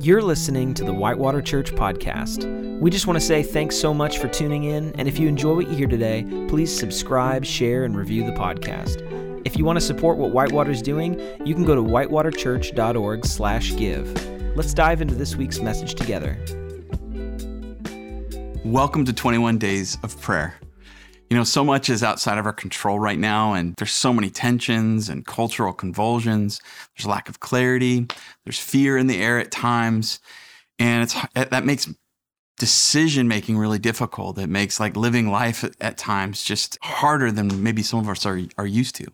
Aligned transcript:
You're 0.00 0.22
listening 0.22 0.74
to 0.74 0.84
the 0.84 0.92
Whitewater 0.92 1.42
Church 1.42 1.72
podcast. 1.74 2.78
We 2.78 2.88
just 2.88 3.08
want 3.08 3.18
to 3.18 3.20
say 3.20 3.42
thanks 3.42 3.76
so 3.76 3.92
much 3.92 4.18
for 4.18 4.28
tuning 4.28 4.62
in, 4.62 4.94
and 4.94 5.08
if 5.08 5.18
you 5.18 5.26
enjoy 5.26 5.56
what 5.56 5.68
you 5.68 5.74
hear 5.74 5.88
today, 5.88 6.24
please 6.46 6.74
subscribe, 6.74 7.44
share, 7.44 7.82
and 7.82 7.96
review 7.96 8.24
the 8.24 8.30
podcast. 8.30 9.02
If 9.44 9.58
you 9.58 9.64
want 9.64 9.76
to 9.76 9.84
support 9.84 10.16
what 10.16 10.30
Whitewater's 10.30 10.82
doing, 10.82 11.20
you 11.44 11.52
can 11.52 11.64
go 11.64 11.74
to 11.74 11.82
whitewaterchurch.org 11.82 13.26
slash 13.26 13.74
give. 13.74 14.56
Let's 14.56 14.72
dive 14.72 15.02
into 15.02 15.16
this 15.16 15.34
week's 15.34 15.58
message 15.58 15.96
together. 15.96 16.38
Welcome 18.64 19.04
to 19.04 19.12
21 19.12 19.58
Days 19.58 19.98
of 20.04 20.20
Prayer. 20.20 20.54
You 21.30 21.36
know, 21.36 21.44
so 21.44 21.62
much 21.62 21.90
is 21.90 22.02
outside 22.02 22.38
of 22.38 22.46
our 22.46 22.54
control 22.54 22.98
right 22.98 23.18
now, 23.18 23.52
and 23.52 23.74
there's 23.76 23.92
so 23.92 24.14
many 24.14 24.30
tensions 24.30 25.10
and 25.10 25.26
cultural 25.26 25.74
convulsions. 25.74 26.60
There's 26.96 27.06
lack 27.06 27.28
of 27.28 27.40
clarity. 27.40 28.06
There's 28.44 28.58
fear 28.58 28.96
in 28.96 29.08
the 29.08 29.20
air 29.20 29.38
at 29.38 29.50
times, 29.50 30.20
and 30.78 31.02
it's 31.02 31.14
eh, 31.36 31.44
that 31.44 31.66
makes 31.66 31.88
decision 32.56 33.28
making 33.28 33.58
really 33.58 33.78
difficult. 33.78 34.38
It 34.38 34.48
makes 34.48 34.80
like 34.80 34.96
living 34.96 35.30
life 35.30 35.64
at, 35.64 35.74
at 35.80 35.98
times 35.98 36.42
just 36.42 36.78
harder 36.82 37.30
than 37.30 37.62
maybe 37.62 37.82
some 37.82 38.00
of 38.00 38.08
us 38.08 38.24
are 38.24 38.40
are 38.56 38.66
used 38.66 38.94
to. 38.96 39.06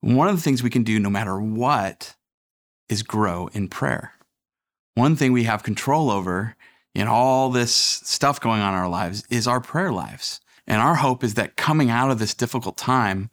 One 0.00 0.26
of 0.26 0.34
the 0.34 0.42
things 0.42 0.64
we 0.64 0.70
can 0.70 0.82
do, 0.82 0.98
no 0.98 1.10
matter 1.10 1.40
what, 1.40 2.16
is 2.88 3.04
grow 3.04 3.48
in 3.52 3.68
prayer. 3.68 4.14
One 4.94 5.14
thing 5.14 5.32
we 5.32 5.44
have 5.44 5.62
control 5.62 6.10
over 6.10 6.56
in 6.92 7.06
all 7.06 7.50
this 7.50 7.72
stuff 7.72 8.40
going 8.40 8.60
on 8.60 8.74
in 8.74 8.80
our 8.80 8.88
lives 8.88 9.24
is 9.30 9.46
our 9.46 9.60
prayer 9.60 9.92
lives. 9.92 10.40
And 10.66 10.80
our 10.80 10.96
hope 10.96 11.24
is 11.24 11.34
that 11.34 11.56
coming 11.56 11.90
out 11.90 12.10
of 12.10 12.18
this 12.18 12.34
difficult 12.34 12.76
time, 12.76 13.30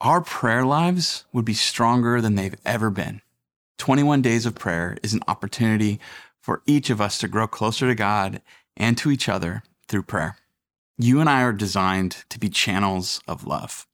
our 0.00 0.20
prayer 0.20 0.64
lives 0.64 1.24
would 1.32 1.44
be 1.44 1.54
stronger 1.54 2.20
than 2.20 2.34
they've 2.34 2.56
ever 2.64 2.90
been. 2.90 3.22
21 3.78 4.22
days 4.22 4.46
of 4.46 4.54
prayer 4.54 4.96
is 5.02 5.12
an 5.12 5.22
opportunity 5.26 5.98
for 6.40 6.62
each 6.66 6.90
of 6.90 7.00
us 7.00 7.18
to 7.18 7.28
grow 7.28 7.46
closer 7.46 7.88
to 7.88 7.94
God 7.94 8.40
and 8.76 8.96
to 8.98 9.10
each 9.10 9.28
other 9.28 9.62
through 9.88 10.02
prayer. 10.02 10.36
You 10.98 11.20
and 11.20 11.28
I 11.28 11.42
are 11.42 11.52
designed 11.52 12.24
to 12.28 12.38
be 12.38 12.48
channels 12.48 13.20
of 13.26 13.46
love. 13.46 13.86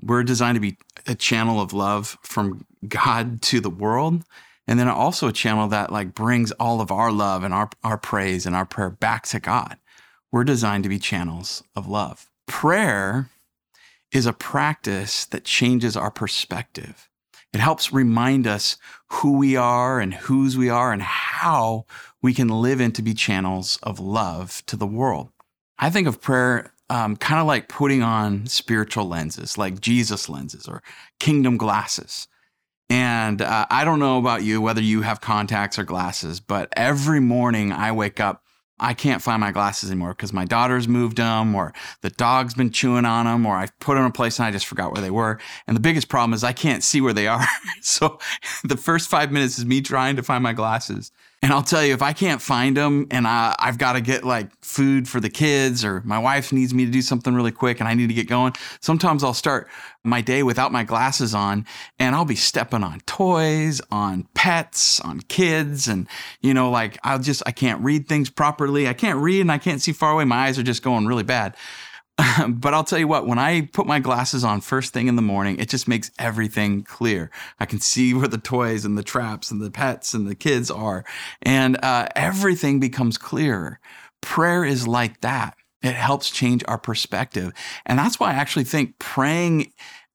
We're 0.00 0.22
designed 0.22 0.56
to 0.56 0.60
be 0.60 0.78
a 1.06 1.14
channel 1.14 1.60
of 1.60 1.72
love 1.72 2.18
from 2.22 2.66
God 2.86 3.42
to 3.42 3.60
the 3.60 3.70
world. 3.70 4.24
And 4.68 4.78
then 4.78 4.88
also 4.88 5.28
a 5.28 5.32
channel 5.32 5.68
that 5.68 5.92
like 5.92 6.14
brings 6.14 6.50
all 6.52 6.80
of 6.80 6.90
our 6.90 7.12
love 7.12 7.44
and 7.44 7.54
our, 7.54 7.70
our 7.84 7.96
praise 7.96 8.46
and 8.46 8.56
our 8.56 8.66
prayer 8.66 8.90
back 8.90 9.26
to 9.28 9.40
God. 9.40 9.76
We're 10.36 10.44
designed 10.44 10.82
to 10.82 10.90
be 10.90 10.98
channels 10.98 11.62
of 11.74 11.88
love. 11.88 12.28
Prayer 12.46 13.30
is 14.12 14.26
a 14.26 14.34
practice 14.34 15.24
that 15.24 15.46
changes 15.46 15.96
our 15.96 16.10
perspective. 16.10 17.08
It 17.54 17.60
helps 17.60 17.90
remind 17.90 18.46
us 18.46 18.76
who 19.12 19.38
we 19.38 19.56
are 19.56 19.98
and 19.98 20.12
whose 20.12 20.54
we 20.54 20.68
are 20.68 20.92
and 20.92 21.00
how 21.00 21.86
we 22.20 22.34
can 22.34 22.48
live 22.48 22.82
into 22.82 23.00
be 23.00 23.14
channels 23.14 23.78
of 23.82 23.98
love 23.98 24.62
to 24.66 24.76
the 24.76 24.86
world. 24.86 25.30
I 25.78 25.88
think 25.88 26.06
of 26.06 26.20
prayer 26.20 26.70
um, 26.90 27.16
kind 27.16 27.40
of 27.40 27.46
like 27.46 27.70
putting 27.70 28.02
on 28.02 28.46
spiritual 28.46 29.06
lenses, 29.06 29.56
like 29.56 29.80
Jesus 29.80 30.28
lenses 30.28 30.68
or 30.68 30.82
kingdom 31.18 31.56
glasses. 31.56 32.28
And 32.90 33.40
uh, 33.40 33.64
I 33.70 33.86
don't 33.86 34.00
know 34.00 34.18
about 34.18 34.42
you, 34.42 34.60
whether 34.60 34.82
you 34.82 35.00
have 35.00 35.22
contacts 35.22 35.78
or 35.78 35.84
glasses, 35.84 36.40
but 36.40 36.68
every 36.76 37.20
morning 37.20 37.72
I 37.72 37.92
wake 37.92 38.20
up 38.20 38.42
I 38.78 38.92
can't 38.92 39.22
find 39.22 39.40
my 39.40 39.52
glasses 39.52 39.90
anymore 39.90 40.10
because 40.10 40.32
my 40.32 40.44
daughter's 40.44 40.86
moved 40.86 41.16
them 41.16 41.54
or 41.54 41.72
the 42.02 42.10
dog's 42.10 42.54
been 42.54 42.70
chewing 42.70 43.06
on 43.06 43.24
them 43.24 43.46
or 43.46 43.56
I 43.56 43.68
put 43.80 43.94
them 43.94 44.04
in 44.04 44.10
a 44.10 44.12
place 44.12 44.38
and 44.38 44.46
I 44.46 44.50
just 44.50 44.66
forgot 44.66 44.92
where 44.92 45.00
they 45.00 45.10
were. 45.10 45.40
And 45.66 45.74
the 45.74 45.80
biggest 45.80 46.08
problem 46.08 46.34
is 46.34 46.44
I 46.44 46.52
can't 46.52 46.84
see 46.84 47.00
where 47.00 47.14
they 47.14 47.26
are. 47.26 47.46
so 47.80 48.18
the 48.64 48.76
first 48.76 49.08
five 49.08 49.32
minutes 49.32 49.58
is 49.58 49.64
me 49.64 49.80
trying 49.80 50.16
to 50.16 50.22
find 50.22 50.42
my 50.42 50.52
glasses. 50.52 51.10
And 51.42 51.52
I'll 51.52 51.62
tell 51.62 51.84
you, 51.84 51.92
if 51.92 52.02
I 52.02 52.14
can't 52.14 52.40
find 52.40 52.76
them 52.76 53.06
and 53.10 53.26
I, 53.26 53.54
I've 53.58 53.76
got 53.76 53.92
to 53.92 54.00
get 54.00 54.24
like 54.24 54.50
food 54.62 55.06
for 55.06 55.20
the 55.20 55.28
kids 55.28 55.84
or 55.84 56.00
my 56.04 56.18
wife 56.18 56.50
needs 56.50 56.72
me 56.72 56.86
to 56.86 56.90
do 56.90 57.02
something 57.02 57.34
really 57.34 57.52
quick 57.52 57.78
and 57.78 57.88
I 57.88 57.94
need 57.94 58.08
to 58.08 58.14
get 58.14 58.26
going, 58.26 58.54
sometimes 58.80 59.22
I'll 59.22 59.34
start 59.34 59.68
my 60.02 60.22
day 60.22 60.42
without 60.42 60.72
my 60.72 60.82
glasses 60.82 61.34
on 61.34 61.66
and 61.98 62.16
I'll 62.16 62.24
be 62.24 62.36
stepping 62.36 62.82
on 62.82 63.00
toys, 63.00 63.82
on 63.90 64.26
pets, 64.32 64.98
on 65.00 65.20
kids. 65.20 65.88
And, 65.88 66.08
you 66.40 66.54
know, 66.54 66.70
like 66.70 66.98
I'll 67.04 67.18
just, 67.18 67.42
I 67.44 67.52
can't 67.52 67.82
read 67.82 68.08
things 68.08 68.30
properly. 68.30 68.88
I 68.88 68.94
can't 68.94 69.18
read 69.18 69.42
and 69.42 69.52
I 69.52 69.58
can't 69.58 69.82
see 69.82 69.92
far 69.92 70.12
away. 70.12 70.24
My 70.24 70.46
eyes 70.46 70.58
are 70.58 70.62
just 70.62 70.82
going 70.82 71.06
really 71.06 71.22
bad. 71.22 71.54
but 72.48 72.72
I'll 72.72 72.84
tell 72.84 72.98
you 72.98 73.08
what, 73.08 73.26
when 73.26 73.38
I 73.38 73.62
put 73.72 73.86
my 73.86 73.98
glasses 73.98 74.42
on 74.42 74.60
first 74.60 74.92
thing 74.92 75.06
in 75.06 75.16
the 75.16 75.22
morning, 75.22 75.58
it 75.58 75.68
just 75.68 75.86
makes 75.86 76.10
everything 76.18 76.82
clear. 76.82 77.30
I 77.60 77.66
can 77.66 77.80
see 77.80 78.14
where 78.14 78.28
the 78.28 78.38
toys 78.38 78.84
and 78.84 78.96
the 78.96 79.02
traps 79.02 79.50
and 79.50 79.60
the 79.60 79.70
pets 79.70 80.14
and 80.14 80.26
the 80.26 80.34
kids 80.34 80.70
are, 80.70 81.04
and 81.42 81.78
uh, 81.82 82.08
everything 82.16 82.80
becomes 82.80 83.18
clearer. 83.18 83.80
Prayer 84.22 84.64
is 84.64 84.88
like 84.88 85.20
that. 85.20 85.56
It 85.82 85.94
helps 85.94 86.30
change 86.30 86.64
our 86.66 86.78
perspective. 86.78 87.52
And 87.84 87.98
that's 87.98 88.18
why 88.18 88.30
I 88.30 88.34
actually 88.34 88.64
think 88.64 88.98
praying 88.98 89.72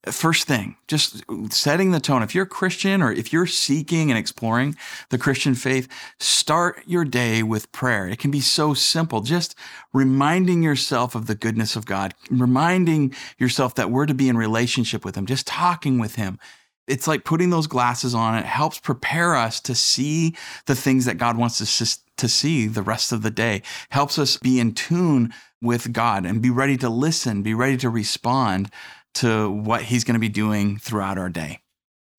First 0.10 0.48
thing, 0.48 0.78
just 0.88 1.24
setting 1.52 1.92
the 1.92 2.00
tone. 2.00 2.24
If 2.24 2.34
you're 2.34 2.46
a 2.46 2.48
Christian 2.48 3.04
or 3.04 3.12
if 3.12 3.32
you're 3.32 3.46
seeking 3.46 4.10
and 4.10 4.18
exploring 4.18 4.76
the 5.10 5.20
Christian 5.20 5.54
faith, 5.54 5.88
start 6.20 6.82
your 6.88 7.06
day 7.06 7.44
with 7.44 7.72
prayer. 7.72 8.08
It 8.08 8.18
can 8.18 8.32
be 8.32 8.42
so 8.42 8.74
simple. 8.74 9.22
Just 9.22 9.54
reminding 9.94 10.64
yourself 10.64 11.14
of 11.14 11.28
the 11.28 11.36
goodness 11.36 11.76
of 11.76 11.86
God, 11.86 12.16
reminding 12.32 13.14
yourself 13.38 13.76
that 13.76 13.92
we're 13.92 14.08
to 14.08 14.16
be 14.16 14.28
in 14.28 14.38
relationship 14.38 15.06
with 15.06 15.16
Him, 15.16 15.28
just 15.28 15.46
talking 15.46 16.00
with 16.00 16.16
Him. 16.16 16.40
It's 16.88 17.08
like 17.08 17.24
putting 17.24 17.52
those 17.52 17.68
glasses 17.68 18.16
on. 18.16 18.36
It 18.36 18.46
helps 18.46 18.80
prepare 18.80 19.36
us 19.36 19.60
to 19.62 19.76
see 19.76 20.36
the 20.66 20.76
things 20.76 21.06
that 21.06 21.20
God 21.20 21.38
wants 21.38 21.62
us 21.62 22.00
to 22.18 22.28
see 22.28 22.66
the 22.66 22.82
rest 22.82 23.12
of 23.12 23.22
the 23.22 23.30
day, 23.30 23.62
helps 23.92 24.18
us 24.18 24.38
be 24.38 24.60
in 24.60 24.74
tune 24.74 25.32
with 25.62 25.94
God 25.94 26.26
and 26.26 26.42
be 26.42 26.50
ready 26.50 26.76
to 26.78 26.90
listen, 26.90 27.44
be 27.44 27.54
ready 27.54 27.78
to 27.78 27.90
respond 27.90 28.72
to 29.16 29.50
what 29.50 29.84
he's 29.84 30.04
going 30.04 30.16
to 30.16 30.20
be 30.20 30.30
doing 30.30 30.78
throughout 30.78 31.18
our 31.18 31.30
day. 31.30 31.60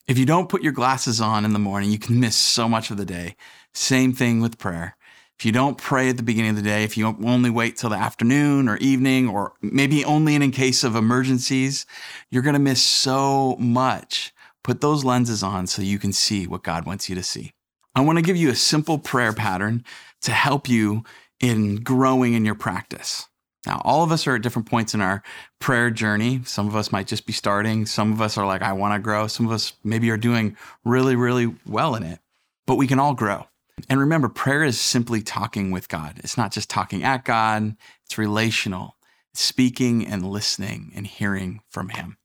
If 0.06 0.18
you 0.18 0.26
don't 0.26 0.48
put 0.48 0.62
your 0.62 0.72
glasses 0.72 1.20
on 1.20 1.44
in 1.44 1.52
the 1.52 1.58
morning, 1.58 1.90
you 1.90 1.98
can 1.98 2.18
miss 2.20 2.36
so 2.36 2.68
much 2.68 2.90
of 2.90 2.96
the 2.96 3.04
day. 3.04 3.36
Same 3.72 4.12
thing 4.12 4.40
with 4.40 4.58
prayer. 4.58 4.96
If 5.38 5.46
you 5.46 5.52
don't 5.52 5.78
pray 5.78 6.08
at 6.08 6.16
the 6.16 6.22
beginning 6.22 6.50
of 6.50 6.56
the 6.56 6.62
day, 6.62 6.84
if 6.84 6.96
you 6.96 7.06
only 7.06 7.50
wait 7.50 7.76
till 7.76 7.90
the 7.90 7.96
afternoon 7.96 8.68
or 8.68 8.76
evening, 8.76 9.28
or 9.28 9.54
maybe 9.60 10.04
only 10.04 10.34
in 10.34 10.50
case 10.50 10.84
of 10.84 10.94
emergencies, 10.94 11.86
you're 12.30 12.42
going 12.42 12.52
to 12.54 12.60
miss 12.60 12.82
so 12.82 13.56
much. 13.56 14.32
Put 14.62 14.80
those 14.80 15.04
lenses 15.04 15.42
on 15.42 15.66
so 15.66 15.82
you 15.82 15.98
can 15.98 16.12
see 16.12 16.46
what 16.46 16.62
God 16.62 16.86
wants 16.86 17.08
you 17.08 17.16
to 17.16 17.22
see. 17.22 17.52
I 17.94 18.02
want 18.02 18.18
to 18.18 18.22
give 18.22 18.36
you 18.36 18.50
a 18.50 18.54
simple 18.54 18.98
prayer 18.98 19.32
pattern 19.32 19.84
to 20.20 20.30
help 20.30 20.68
you 20.68 21.02
in 21.40 21.82
growing 21.82 22.34
in 22.34 22.44
your 22.44 22.54
practice. 22.54 23.26
Now, 23.66 23.80
all 23.84 24.02
of 24.02 24.10
us 24.10 24.26
are 24.26 24.34
at 24.34 24.42
different 24.42 24.68
points 24.68 24.92
in 24.94 25.00
our 25.00 25.22
prayer 25.60 25.90
journey. 25.90 26.40
Some 26.44 26.66
of 26.66 26.74
us 26.74 26.90
might 26.90 27.06
just 27.06 27.26
be 27.26 27.32
starting. 27.32 27.86
Some 27.86 28.12
of 28.12 28.20
us 28.20 28.36
are 28.36 28.46
like, 28.46 28.62
I 28.62 28.72
want 28.72 28.94
to 28.94 28.98
grow. 28.98 29.28
Some 29.28 29.46
of 29.46 29.52
us 29.52 29.74
maybe 29.84 30.10
are 30.10 30.16
doing 30.16 30.56
really, 30.84 31.14
really 31.14 31.54
well 31.64 31.94
in 31.94 32.02
it, 32.02 32.18
but 32.66 32.74
we 32.74 32.88
can 32.88 32.98
all 32.98 33.14
grow. 33.14 33.46
And 33.88 34.00
remember, 34.00 34.28
prayer 34.28 34.64
is 34.64 34.80
simply 34.80 35.22
talking 35.22 35.70
with 35.70 35.88
God. 35.88 36.20
It's 36.24 36.36
not 36.36 36.52
just 36.52 36.68
talking 36.68 37.04
at 37.04 37.24
God, 37.24 37.76
it's 38.04 38.18
relational, 38.18 38.96
it's 39.32 39.40
speaking 39.40 40.06
and 40.06 40.28
listening 40.28 40.92
and 40.94 41.06
hearing 41.06 41.62
from 41.68 41.88
Him. 41.88 42.18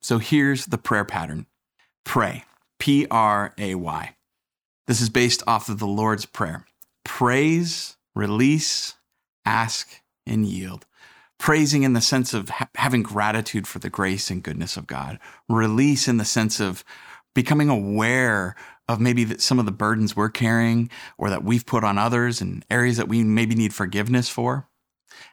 So 0.00 0.18
here's 0.18 0.66
the 0.66 0.78
prayer 0.78 1.04
pattern 1.04 1.46
pray, 2.04 2.44
P 2.78 3.06
R 3.10 3.54
A 3.58 3.74
Y. 3.74 4.16
This 4.86 5.00
is 5.00 5.08
based 5.08 5.42
off 5.46 5.68
of 5.68 5.78
the 5.78 5.86
Lord's 5.86 6.26
Prayer 6.26 6.66
praise, 7.04 7.96
release, 8.14 8.94
ask, 9.44 10.00
and 10.26 10.46
yield. 10.46 10.86
Praising 11.38 11.82
in 11.82 11.92
the 11.92 12.00
sense 12.00 12.32
of 12.32 12.48
ha- 12.48 12.68
having 12.76 13.02
gratitude 13.02 13.66
for 13.66 13.78
the 13.78 13.90
grace 13.90 14.30
and 14.30 14.42
goodness 14.42 14.76
of 14.76 14.86
God. 14.86 15.18
Release 15.48 16.08
in 16.08 16.16
the 16.16 16.24
sense 16.24 16.60
of 16.60 16.84
becoming 17.34 17.68
aware 17.68 18.54
of 18.88 19.00
maybe 19.00 19.24
that 19.24 19.40
some 19.40 19.58
of 19.58 19.66
the 19.66 19.72
burdens 19.72 20.14
we're 20.14 20.28
carrying 20.28 20.90
or 21.18 21.30
that 21.30 21.44
we've 21.44 21.66
put 21.66 21.84
on 21.84 21.98
others 21.98 22.40
and 22.40 22.64
areas 22.70 22.96
that 22.96 23.08
we 23.08 23.24
maybe 23.24 23.54
need 23.54 23.74
forgiveness 23.74 24.28
for. 24.28 24.68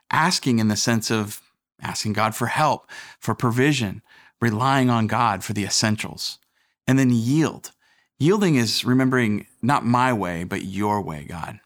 Asking 0.09 0.59
in 0.59 0.67
the 0.67 0.75
sense 0.75 1.11
of 1.11 1.41
asking 1.81 2.13
God 2.13 2.35
for 2.35 2.47
help, 2.47 2.89
for 3.19 3.35
provision, 3.35 4.01
relying 4.39 4.89
on 4.89 5.07
God 5.07 5.43
for 5.43 5.53
the 5.53 5.63
essentials. 5.63 6.39
And 6.87 6.97
then 6.97 7.11
yield. 7.11 7.71
Yielding 8.19 8.55
is 8.55 8.85
remembering 8.85 9.47
not 9.61 9.85
my 9.85 10.13
way, 10.13 10.43
but 10.43 10.63
your 10.63 11.01
way, 11.01 11.25
God. 11.27 11.59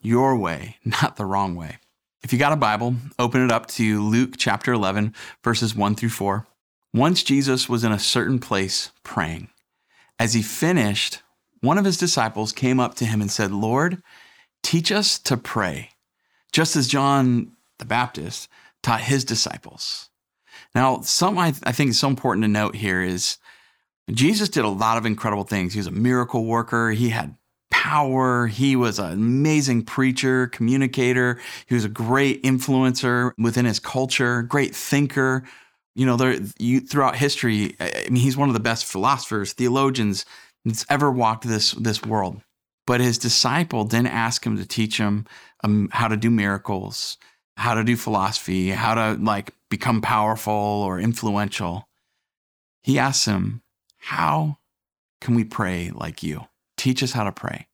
Your 0.00 0.36
way, 0.36 0.76
not 0.84 1.16
the 1.16 1.24
wrong 1.24 1.54
way. 1.54 1.78
If 2.24 2.32
you 2.32 2.38
got 2.38 2.54
a 2.54 2.56
Bible, 2.56 2.96
open 3.18 3.44
it 3.44 3.52
up 3.52 3.66
to 3.72 4.02
Luke 4.02 4.36
chapter 4.38 4.72
11, 4.72 5.14
verses 5.44 5.76
1 5.76 5.94
through 5.94 6.08
4. 6.08 6.46
Once 6.94 7.22
Jesus 7.22 7.68
was 7.68 7.84
in 7.84 7.92
a 7.92 7.98
certain 7.98 8.38
place 8.38 8.92
praying. 9.02 9.50
As 10.18 10.32
he 10.32 10.40
finished, 10.40 11.20
one 11.60 11.76
of 11.76 11.84
his 11.84 11.98
disciples 11.98 12.50
came 12.50 12.80
up 12.80 12.94
to 12.94 13.04
him 13.04 13.20
and 13.20 13.30
said, 13.30 13.52
Lord, 13.52 14.02
teach 14.62 14.90
us 14.90 15.18
to 15.18 15.36
pray, 15.36 15.90
just 16.50 16.76
as 16.76 16.88
John 16.88 17.52
the 17.78 17.84
Baptist 17.84 18.48
taught 18.82 19.02
his 19.02 19.26
disciples. 19.26 20.08
Now, 20.74 21.02
something 21.02 21.42
I, 21.42 21.52
I 21.64 21.72
think 21.72 21.90
is 21.90 21.98
so 21.98 22.08
important 22.08 22.44
to 22.44 22.48
note 22.48 22.74
here 22.74 23.02
is 23.02 23.36
Jesus 24.10 24.48
did 24.48 24.64
a 24.64 24.68
lot 24.68 24.96
of 24.96 25.04
incredible 25.04 25.44
things. 25.44 25.74
He 25.74 25.78
was 25.78 25.88
a 25.88 25.90
miracle 25.90 26.46
worker. 26.46 26.90
He 26.92 27.10
had 27.10 27.36
power. 27.74 28.46
He 28.46 28.76
was 28.76 29.00
an 29.00 29.12
amazing 29.12 29.84
preacher, 29.84 30.46
communicator. 30.46 31.40
He 31.66 31.74
was 31.74 31.84
a 31.84 31.88
great 31.88 32.40
influencer 32.44 33.32
within 33.36 33.64
his 33.64 33.80
culture, 33.80 34.42
great 34.42 34.76
thinker. 34.76 35.42
You 35.96 36.06
know, 36.06 36.16
there 36.16 36.38
you, 36.56 36.80
throughout 36.80 37.16
history, 37.16 37.74
I 37.80 38.06
mean, 38.08 38.22
he's 38.22 38.36
one 38.36 38.48
of 38.48 38.54
the 38.54 38.60
best 38.60 38.84
philosophers, 38.84 39.54
theologians 39.54 40.24
that's 40.64 40.86
ever 40.88 41.10
walked 41.10 41.48
this 41.48 41.72
this 41.72 42.00
world. 42.04 42.40
But 42.86 43.00
his 43.00 43.18
disciple 43.18 43.84
didn't 43.84 44.14
ask 44.14 44.46
him 44.46 44.56
to 44.56 44.64
teach 44.64 44.98
him 44.98 45.26
um, 45.64 45.88
how 45.90 46.06
to 46.06 46.16
do 46.16 46.30
miracles, 46.30 47.18
how 47.56 47.74
to 47.74 47.82
do 47.82 47.96
philosophy, 47.96 48.70
how 48.70 48.94
to 48.94 49.20
like 49.20 49.52
become 49.68 50.00
powerful 50.00 50.54
or 50.54 51.00
influential. 51.00 51.88
He 52.84 53.00
asked 53.00 53.26
him, 53.26 53.62
"How 53.98 54.58
can 55.20 55.34
we 55.34 55.42
pray 55.42 55.90
like 55.92 56.22
you? 56.22 56.46
Teach 56.84 57.02
us 57.02 57.12
how 57.12 57.24
to 57.24 57.32
pray." 57.32 57.66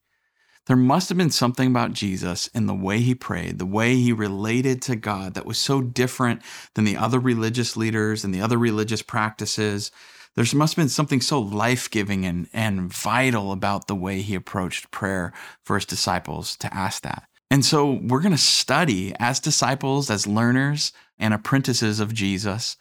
There 0.67 0.77
must 0.77 1.09
have 1.09 1.17
been 1.17 1.31
something 1.31 1.67
about 1.67 1.93
Jesus 1.93 2.47
in 2.47 2.67
the 2.67 2.73
way 2.73 2.99
he 2.99 3.15
prayed, 3.15 3.57
the 3.57 3.65
way 3.65 3.95
he 3.95 4.13
related 4.13 4.81
to 4.83 4.95
God 4.95 5.33
that 5.33 5.45
was 5.45 5.57
so 5.57 5.81
different 5.81 6.43
than 6.75 6.85
the 6.85 6.97
other 6.97 7.19
religious 7.19 7.75
leaders 7.75 8.23
and 8.23 8.33
the 8.33 8.41
other 8.41 8.57
religious 8.57 9.01
practices 9.01 9.91
there 10.35 10.45
must 10.55 10.75
have 10.75 10.81
been 10.81 10.89
something 10.89 11.21
so 11.21 11.39
life 11.39 11.89
giving 11.89 12.25
and, 12.25 12.47
and 12.53 12.91
vital 12.91 13.51
about 13.51 13.87
the 13.87 13.95
way 13.95 14.21
he 14.21 14.35
approached 14.35 14.91
prayer 14.91 15.33
for 15.63 15.75
his 15.75 15.85
disciples 15.85 16.55
to 16.57 16.73
ask 16.73 17.03
that. 17.03 17.23
And 17.49 17.65
so 17.65 17.99
we're 18.01 18.21
going 18.21 18.31
to 18.31 18.37
study 18.37 19.13
as 19.19 19.41
disciples, 19.41 20.09
as 20.09 20.25
learners, 20.25 20.93
and 21.19 21.33
apprentices 21.33 21.99
of 21.99 22.13
Jesus 22.13 22.77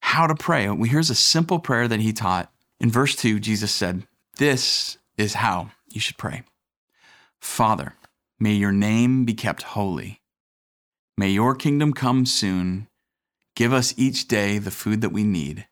how 0.00 0.26
to 0.26 0.34
pray. 0.34 0.66
Here's 0.86 1.10
a 1.10 1.14
simple 1.14 1.58
prayer 1.58 1.88
that 1.88 2.00
he 2.00 2.12
taught. 2.12 2.50
In 2.80 2.90
verse 2.90 3.14
2, 3.16 3.38
Jesus 3.38 3.70
said, 3.70 4.06
This 4.38 4.96
is 5.16 5.34
how 5.34 5.70
you 5.88 6.00
should 6.00 6.18
pray 6.18 6.42
Father, 7.40 7.94
may 8.38 8.54
your 8.54 8.72
name 8.72 9.24
be 9.24 9.34
kept 9.34 9.62
holy. 9.62 10.22
May 11.16 11.30
your 11.30 11.54
kingdom 11.54 11.92
come 11.92 12.26
soon. 12.26 12.88
Give 13.54 13.72
us 13.72 13.94
each 13.96 14.26
day 14.26 14.58
the 14.58 14.70
food 14.70 15.02
that 15.02 15.12
we 15.12 15.24
need 15.24 15.66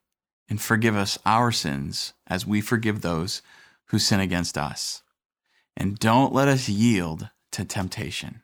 and 0.48 0.60
forgive 0.60 0.94
us 0.94 1.18
our 1.24 1.50
sins 1.50 2.12
as 2.26 2.46
we 2.46 2.60
forgive 2.60 3.00
those 3.00 3.40
who 3.86 3.98
sin 3.98 4.20
against 4.20 4.58
us. 4.58 5.02
And 5.76 5.98
don't 5.98 6.34
let 6.34 6.46
us 6.46 6.68
yield 6.68 7.30
to 7.52 7.64
temptation. 7.64 8.42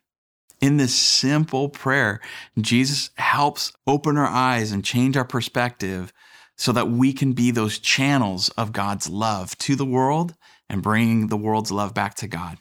In 0.60 0.78
this 0.78 0.94
simple 0.94 1.68
prayer, 1.68 2.20
Jesus 2.58 3.10
helps 3.16 3.72
open 3.86 4.16
our 4.16 4.26
eyes 4.26 4.72
and 4.72 4.84
change 4.84 5.16
our 5.16 5.24
perspective 5.24 6.12
so 6.58 6.72
that 6.72 6.90
we 6.90 7.12
can 7.12 7.32
be 7.32 7.50
those 7.50 7.78
channels 7.78 8.50
of 8.50 8.72
God's 8.72 9.08
love 9.08 9.56
to 9.58 9.76
the 9.76 9.86
world 9.86 10.34
and 10.68 10.82
bringing 10.82 11.28
the 11.28 11.36
world's 11.36 11.72
love 11.72 11.94
back 11.94 12.14
to 12.16 12.28
God. 12.28 12.58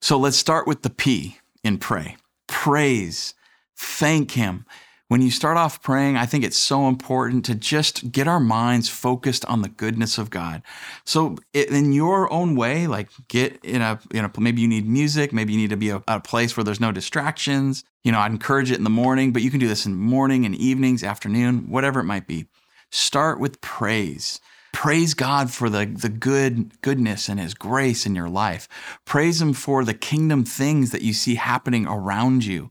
So 0.00 0.18
let's 0.18 0.36
start 0.36 0.66
with 0.66 0.82
the 0.82 0.90
P 0.90 1.38
in 1.62 1.78
pray. 1.78 2.16
Praise, 2.48 3.34
thank 3.76 4.32
Him, 4.32 4.64
when 5.08 5.22
you 5.22 5.30
start 5.30 5.56
off 5.56 5.82
praying, 5.82 6.18
I 6.18 6.26
think 6.26 6.44
it's 6.44 6.56
so 6.56 6.86
important 6.86 7.46
to 7.46 7.54
just 7.54 8.12
get 8.12 8.28
our 8.28 8.38
minds 8.38 8.90
focused 8.90 9.42
on 9.46 9.62
the 9.62 9.70
goodness 9.70 10.18
of 10.18 10.28
God. 10.28 10.62
So 11.06 11.38
in 11.54 11.94
your 11.94 12.30
own 12.30 12.56
way, 12.56 12.86
like 12.86 13.08
get 13.28 13.58
in 13.64 13.80
a, 13.80 13.98
in 14.12 14.26
a 14.26 14.32
maybe 14.38 14.60
you 14.60 14.68
need 14.68 14.86
music, 14.86 15.32
maybe 15.32 15.54
you 15.54 15.58
need 15.58 15.70
to 15.70 15.78
be 15.78 15.88
a, 15.88 16.02
a 16.06 16.20
place 16.20 16.56
where 16.56 16.64
there's 16.64 16.78
no 16.78 16.92
distractions. 16.92 17.84
You 18.04 18.12
know, 18.12 18.18
I'd 18.18 18.32
encourage 18.32 18.70
it 18.70 18.76
in 18.76 18.84
the 18.84 18.90
morning, 18.90 19.32
but 19.32 19.40
you 19.40 19.50
can 19.50 19.60
do 19.60 19.68
this 19.68 19.86
in 19.86 19.94
morning 19.94 20.44
and 20.44 20.54
evenings, 20.54 21.02
afternoon, 21.02 21.70
whatever 21.70 22.00
it 22.00 22.04
might 22.04 22.26
be. 22.26 22.46
Start 22.90 23.38
with 23.38 23.60
praise. 23.60 24.40
Praise 24.72 25.14
God 25.14 25.50
for 25.50 25.68
the, 25.68 25.86
the 25.86 26.08
good 26.08 26.80
goodness 26.82 27.28
and 27.28 27.40
his 27.40 27.54
grace 27.54 28.06
in 28.06 28.14
your 28.14 28.28
life. 28.28 28.68
Praise 29.04 29.40
him 29.40 29.52
for 29.52 29.84
the 29.84 29.94
kingdom 29.94 30.44
things 30.44 30.90
that 30.90 31.02
you 31.02 31.12
see 31.12 31.34
happening 31.34 31.86
around 31.86 32.44
you. 32.44 32.70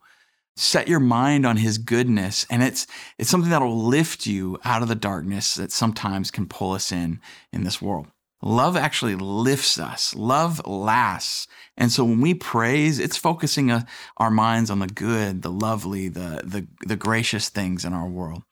Set 0.56 0.88
your 0.88 1.00
mind 1.00 1.46
on 1.46 1.58
his 1.58 1.78
goodness 1.78 2.46
and 2.50 2.64
it's 2.64 2.88
it's 3.20 3.30
something 3.30 3.52
that 3.52 3.62
will 3.62 3.78
lift 3.78 4.26
you 4.26 4.58
out 4.64 4.82
of 4.82 4.88
the 4.88 4.96
darkness 4.96 5.56
that 5.56 5.72
sometimes 5.72 6.32
can 6.32 6.48
pull 6.48 6.72
us 6.72 6.92
in 6.92 7.20
in 7.54 7.64
this 7.64 7.82
world. 7.82 8.08
Love 8.42 8.78
actually 8.78 9.16
lifts 9.16 9.80
us. 9.80 10.16
Love 10.16 10.66
lasts. 10.66 11.48
And 11.76 11.92
so 11.92 12.04
when 12.04 12.22
we 12.22 12.34
praise 12.34 12.98
it's 12.98 13.18
focusing 13.18 13.70
uh, 13.70 13.82
our 14.18 14.32
minds 14.32 14.72
on 14.72 14.80
the 14.80 14.88
good 14.88 15.44
the 15.44 15.52
lovely 15.52 16.08
the 16.08 16.42
the, 16.44 16.68
the 16.88 16.96
gracious 16.96 17.50
things 17.50 17.86
in 17.86 17.94
our 17.94 18.08
world 18.08 18.44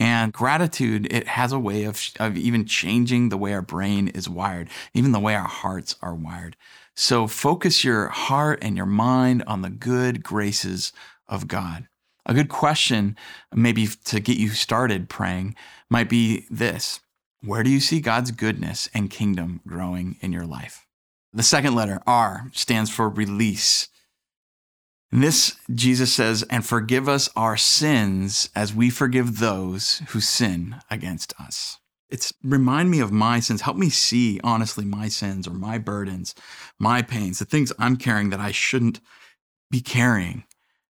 and 0.00 0.32
gratitude 0.32 1.06
it 1.12 1.28
has 1.28 1.52
a 1.52 1.58
way 1.58 1.84
of, 1.84 2.02
of 2.18 2.36
even 2.36 2.64
changing 2.64 3.28
the 3.28 3.38
way 3.38 3.52
our 3.52 3.62
brain 3.62 4.08
is 4.08 4.28
wired 4.28 4.68
even 4.94 5.12
the 5.12 5.20
way 5.20 5.34
our 5.36 5.46
hearts 5.46 5.94
are 6.02 6.14
wired 6.14 6.56
so 7.00 7.26
focus 7.26 7.82
your 7.82 8.08
heart 8.08 8.58
and 8.60 8.76
your 8.76 8.84
mind 8.84 9.42
on 9.46 9.62
the 9.62 9.70
good 9.70 10.22
graces 10.22 10.92
of 11.28 11.48
God. 11.48 11.88
A 12.26 12.34
good 12.34 12.50
question, 12.50 13.16
maybe 13.54 13.86
to 14.04 14.20
get 14.20 14.36
you 14.36 14.50
started 14.50 15.08
praying, 15.08 15.56
might 15.88 16.10
be 16.10 16.46
this 16.50 17.00
Where 17.42 17.62
do 17.62 17.70
you 17.70 17.80
see 17.80 18.00
God's 18.00 18.32
goodness 18.32 18.90
and 18.92 19.10
kingdom 19.10 19.62
growing 19.66 20.16
in 20.20 20.32
your 20.32 20.44
life? 20.44 20.86
The 21.32 21.42
second 21.42 21.74
letter, 21.74 22.00
R, 22.06 22.50
stands 22.52 22.90
for 22.90 23.08
release. 23.08 23.88
This, 25.12 25.56
Jesus 25.74 26.12
says, 26.12 26.44
and 26.44 26.64
forgive 26.64 27.08
us 27.08 27.28
our 27.34 27.56
sins 27.56 28.48
as 28.54 28.72
we 28.72 28.90
forgive 28.90 29.38
those 29.38 30.02
who 30.10 30.20
sin 30.20 30.76
against 30.88 31.34
us. 31.40 31.78
It's 32.08 32.32
remind 32.44 32.90
me 32.90 33.00
of 33.00 33.10
my 33.10 33.40
sins. 33.40 33.62
Help 33.62 33.76
me 33.76 33.90
see 33.90 34.40
honestly 34.44 34.84
my 34.84 35.08
sins 35.08 35.48
or 35.48 35.52
my 35.52 35.78
burdens, 35.78 36.34
my 36.78 37.02
pains, 37.02 37.38
the 37.38 37.44
things 37.44 37.72
I'm 37.78 37.96
carrying 37.96 38.30
that 38.30 38.40
I 38.40 38.52
shouldn't 38.52 39.00
be 39.70 39.80
carrying 39.80 40.44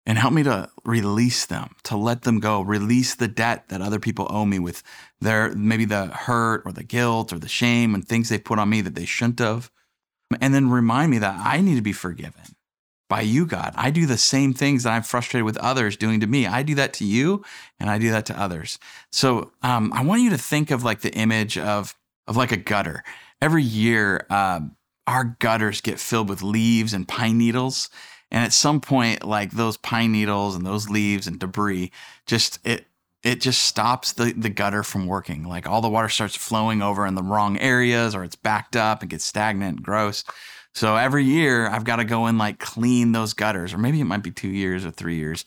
and 0.06 0.18
help 0.18 0.34
me 0.34 0.44
to 0.44 0.70
release 0.84 1.46
them, 1.46 1.76
to 1.84 1.96
let 1.96 2.24
them 2.24 2.40
go, 2.40 2.62
release 2.62 3.16
the 3.16 3.28
debt 3.28 3.70
that 3.70 3.82
other 3.82 4.00
people 4.00 4.28
owe 4.30 4.46
me 4.46 4.60
with 4.60 4.82
their 5.22 5.54
maybe 5.56 5.86
the 5.86 6.08
hurt 6.08 6.64
or 6.66 6.72
the 6.72 6.84
guilt 6.84 7.32
or 7.32 7.40
the 7.40 7.48
shame 7.48 7.94
and 7.94 8.08
things 8.08 8.28
they 8.28 8.40
put 8.40 8.60
on 8.60 8.70
me 8.70 8.82
that 8.82 8.96
they 8.96 9.06
shouldn't 9.06 9.40
have. 9.40 9.70
And 10.42 10.54
then 10.54 10.70
remind 10.70 11.12
me 11.12 11.20
that 11.20 11.40
I 11.46 11.62
need 11.62 11.76
to 11.76 11.82
be 11.82 11.94
forgiven 11.94 12.56
by 13.10 13.22
you, 13.22 13.46
God. 13.46 13.74
I 13.76 13.92
do 13.92 14.06
the 14.06 14.18
same 14.18 14.54
things 14.54 14.84
that 14.84 14.92
I'm 14.92 15.04
frustrated 15.04 15.44
with 15.44 15.58
others 15.58 15.98
doing 15.98 16.22
to 16.22 16.28
me. 16.28 16.48
I 16.48 16.64
do 16.64 16.76
that 16.76 16.94
to 16.94 17.06
you 17.06 17.44
and 17.80 17.90
I 17.90 17.98
do 17.98 18.12
that 18.12 18.26
to 18.28 18.40
others. 18.40 18.80
So 19.12 19.52
um, 19.62 19.92
I 19.94 20.04
want 20.04 20.22
you 20.22 20.30
to 20.30 20.38
think 20.38 20.72
of 20.72 20.84
like 20.84 21.02
the 21.02 21.14
image 21.14 21.58
of, 21.58 21.96
of 22.28 22.38
like 22.38 22.52
a 22.52 22.58
gutter. 22.58 23.04
Every 23.42 23.64
year, 23.64 24.26
uh, 24.30 24.62
our 25.08 25.36
gutters 25.40 25.82
get 25.82 26.00
filled 26.00 26.30
with 26.30 26.44
leaves 26.44 26.94
and 26.94 27.08
pine 27.08 27.38
needles 27.38 27.90
and 28.32 28.44
at 28.44 28.54
some 28.54 28.80
point, 28.80 29.26
like 29.26 29.52
those 29.52 29.78
pine 29.78 30.12
needles 30.12 30.56
and 30.56 30.66
those 30.66 30.90
leaves 30.90 31.28
and 31.28 31.40
debris, 31.40 31.92
just 32.26 32.60
it 32.66 32.86
it 33.22 33.42
just 33.42 33.64
stops 33.64 34.14
the, 34.14 34.32
the 34.32 34.50
gutter 34.50 34.82
from 34.82 35.06
working. 35.06 35.44
Like 35.44 35.68
all 35.68 35.82
the 35.82 35.90
water 35.90 36.08
starts 36.08 36.38
flowing 36.38 36.82
over 36.82 37.06
in 37.06 37.16
the 37.16 37.24
wrong 37.24 37.58
areas 37.58 38.16
or 38.16 38.24
it's 38.24 38.38
backed 38.38 38.78
up 38.78 39.02
and 39.02 39.10
gets 39.10 39.26
stagnant 39.26 39.78
and 39.78 39.86
gross. 39.86 40.24
So 40.80 40.96
every 40.96 41.26
year 41.26 41.68
I've 41.68 41.84
got 41.84 41.98
to 41.98 42.06
go 42.06 42.28
and 42.28 42.38
like 42.38 42.58
clean 42.58 43.12
those 43.12 43.34
gutters, 43.34 43.74
or 43.74 43.78
maybe 43.78 44.00
it 44.00 44.06
might 44.06 44.24
be 44.24 44.32
two 44.32 44.48
years 44.48 44.86
or 44.86 44.92
three 44.92 45.18
years, 45.18 45.44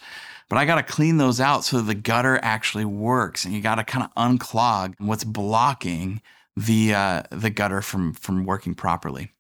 but 0.50 0.58
I 0.58 0.66
got 0.66 0.74
to 0.74 0.82
clean 0.82 1.16
those 1.16 1.40
out 1.40 1.64
so 1.64 1.80
the 1.80 1.94
gutter 1.94 2.38
actually 2.42 2.84
works. 2.84 3.46
And 3.46 3.54
you 3.54 3.62
got 3.62 3.76
to 3.76 3.84
kind 3.84 4.04
of 4.04 4.14
unclog 4.14 4.92
what's 4.98 5.24
blocking 5.24 6.20
the 6.54 6.92
uh, 6.92 7.22
the 7.30 7.48
gutter 7.48 7.80
from 7.80 8.12
from 8.12 8.44
working 8.44 8.74
properly. 8.74 9.32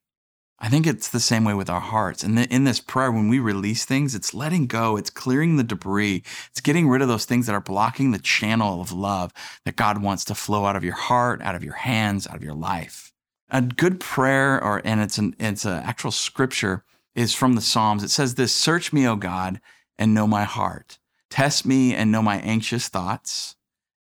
I 0.58 0.70
think 0.70 0.86
it's 0.86 1.10
the 1.10 1.20
same 1.20 1.44
way 1.44 1.52
with 1.52 1.68
our 1.68 1.80
hearts. 1.80 2.22
And 2.22 2.38
in 2.38 2.64
this 2.64 2.80
prayer, 2.80 3.12
when 3.12 3.28
we 3.28 3.38
release 3.38 3.84
things, 3.84 4.14
it's 4.14 4.32
letting 4.32 4.68
go, 4.68 4.96
it's 4.96 5.10
clearing 5.10 5.58
the 5.58 5.62
debris, 5.62 6.22
it's 6.50 6.62
getting 6.62 6.88
rid 6.88 7.02
of 7.02 7.08
those 7.08 7.26
things 7.26 7.44
that 7.44 7.54
are 7.54 7.60
blocking 7.60 8.12
the 8.12 8.18
channel 8.18 8.80
of 8.80 8.92
love 8.92 9.30
that 9.66 9.76
God 9.76 10.00
wants 10.00 10.24
to 10.24 10.34
flow 10.34 10.64
out 10.64 10.76
of 10.76 10.84
your 10.84 10.94
heart, 10.94 11.42
out 11.42 11.54
of 11.54 11.62
your 11.62 11.74
hands, 11.74 12.26
out 12.26 12.36
of 12.36 12.42
your 12.42 12.54
life. 12.54 13.11
A 13.52 13.62
good 13.62 14.00
prayer, 14.00 14.62
or 14.62 14.82
and 14.84 15.00
it's 15.00 15.18
an 15.18 15.36
it's 15.38 15.64
an 15.64 15.82
actual 15.84 16.10
scripture, 16.10 16.84
is 17.14 17.34
from 17.34 17.54
the 17.54 17.60
Psalms. 17.60 18.02
It 18.02 18.10
says 18.10 18.34
this: 18.34 18.52
"Search 18.52 18.92
me, 18.92 19.06
O 19.06 19.14
God, 19.14 19.60
and 19.98 20.14
know 20.14 20.26
my 20.26 20.44
heart. 20.44 20.98
Test 21.30 21.64
me 21.64 21.94
and 21.94 22.10
know 22.10 22.22
my 22.22 22.38
anxious 22.38 22.88
thoughts, 22.88 23.54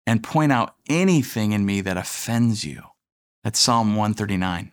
and 0.06 0.22
point 0.22 0.52
out 0.52 0.76
anything 0.88 1.52
in 1.52 1.66
me 1.66 1.80
that 1.80 1.96
offends 1.96 2.64
you." 2.64 2.82
That's 3.42 3.58
Psalm 3.58 3.96
139 3.96 4.72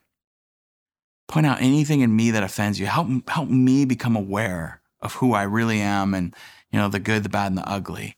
point 1.27 1.45
out 1.45 1.61
anything 1.61 2.01
in 2.01 2.15
me 2.15 2.31
that 2.31 2.43
offends 2.43 2.79
you. 2.79 2.85
Help 2.85 3.29
help 3.29 3.49
me 3.49 3.85
become 3.85 4.15
aware 4.15 4.81
of 5.01 5.15
who 5.15 5.33
I 5.33 5.43
really 5.43 5.81
am 5.81 6.13
and 6.13 6.35
you 6.71 6.79
know 6.79 6.89
the 6.89 6.99
good, 6.99 7.23
the 7.23 7.29
bad, 7.29 7.47
and 7.47 7.57
the 7.57 7.69
ugly, 7.69 8.17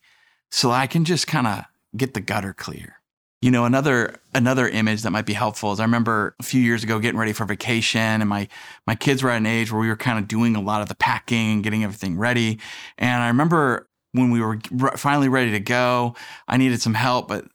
so 0.50 0.72
I 0.72 0.88
can 0.88 1.06
just 1.06 1.28
kind 1.28 1.48
of 1.48 1.66
get 1.96 2.14
the 2.14 2.22
gutter 2.22 2.54
clear. 2.54 2.99
You 3.42 3.52
know, 3.52 3.64
another 3.64 4.16
another 4.34 4.68
image 4.68 5.04
that 5.04 5.12
might 5.12 5.26
be 5.26 5.34
helpful 5.34 5.72
is 5.72 5.80
I 5.80 5.84
remember 5.84 6.36
a 6.40 6.44
few 6.44 6.62
years 6.62 6.84
ago 6.84 7.00
getting 7.00 7.18
ready 7.20 7.32
for 7.32 7.46
vacation, 7.46 8.02
and 8.02 8.28
my 8.28 8.50
my 8.86 8.96
kids 8.96 9.24
were 9.24 9.30
at 9.30 9.38
an 9.38 9.46
age 9.46 9.72
where 9.72 9.80
we 9.80 9.88
were 9.88 9.96
kind 9.96 10.20
of 10.20 10.28
doing 10.28 10.58
a 10.58 10.62
lot 10.62 10.82
of 10.82 10.90
the 10.90 10.96
packing 10.96 11.52
and 11.52 11.64
getting 11.64 11.84
everything 11.84 12.18
ready. 12.18 12.60
And 12.98 13.24
I 13.24 13.28
remember 13.28 13.88
when 14.12 14.32
we 14.32 14.42
were 14.42 14.60
finally 14.98 15.30
ready 15.30 15.52
to 15.52 15.60
go, 15.60 16.16
I 16.48 16.58
needed 16.58 16.82
some 16.82 16.96
help, 16.96 17.28
but 17.30 17.46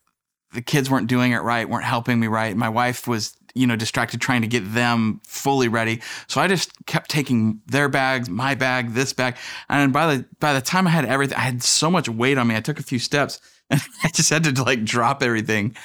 the 0.52 0.62
kids 0.62 0.88
weren't 0.88 1.08
doing 1.08 1.32
it 1.32 1.38
right, 1.38 1.68
weren't 1.68 1.84
helping 1.84 2.18
me 2.18 2.28
right. 2.28 2.56
My 2.56 2.68
wife 2.68 3.06
was 3.06 3.36
you 3.54 3.66
know, 3.66 3.76
distracted 3.76 4.20
trying 4.20 4.42
to 4.42 4.48
get 4.48 4.74
them 4.74 5.20
fully 5.24 5.68
ready. 5.68 6.00
So 6.26 6.40
I 6.40 6.48
just 6.48 6.72
kept 6.86 7.08
taking 7.08 7.60
their 7.66 7.88
bags, 7.88 8.28
my 8.28 8.54
bag, 8.54 8.94
this 8.94 9.12
bag. 9.12 9.36
And 9.68 9.92
by 9.92 10.16
the 10.16 10.24
by 10.40 10.52
the 10.52 10.60
time 10.60 10.86
I 10.86 10.90
had 10.90 11.04
everything, 11.04 11.38
I 11.38 11.42
had 11.42 11.62
so 11.62 11.90
much 11.90 12.08
weight 12.08 12.36
on 12.36 12.48
me. 12.48 12.56
I 12.56 12.60
took 12.60 12.80
a 12.80 12.82
few 12.82 12.98
steps 12.98 13.40
I 14.02 14.08
just 14.08 14.30
had 14.30 14.44
to 14.44 14.62
like 14.62 14.84
drop 14.84 15.22
everything. 15.22 15.76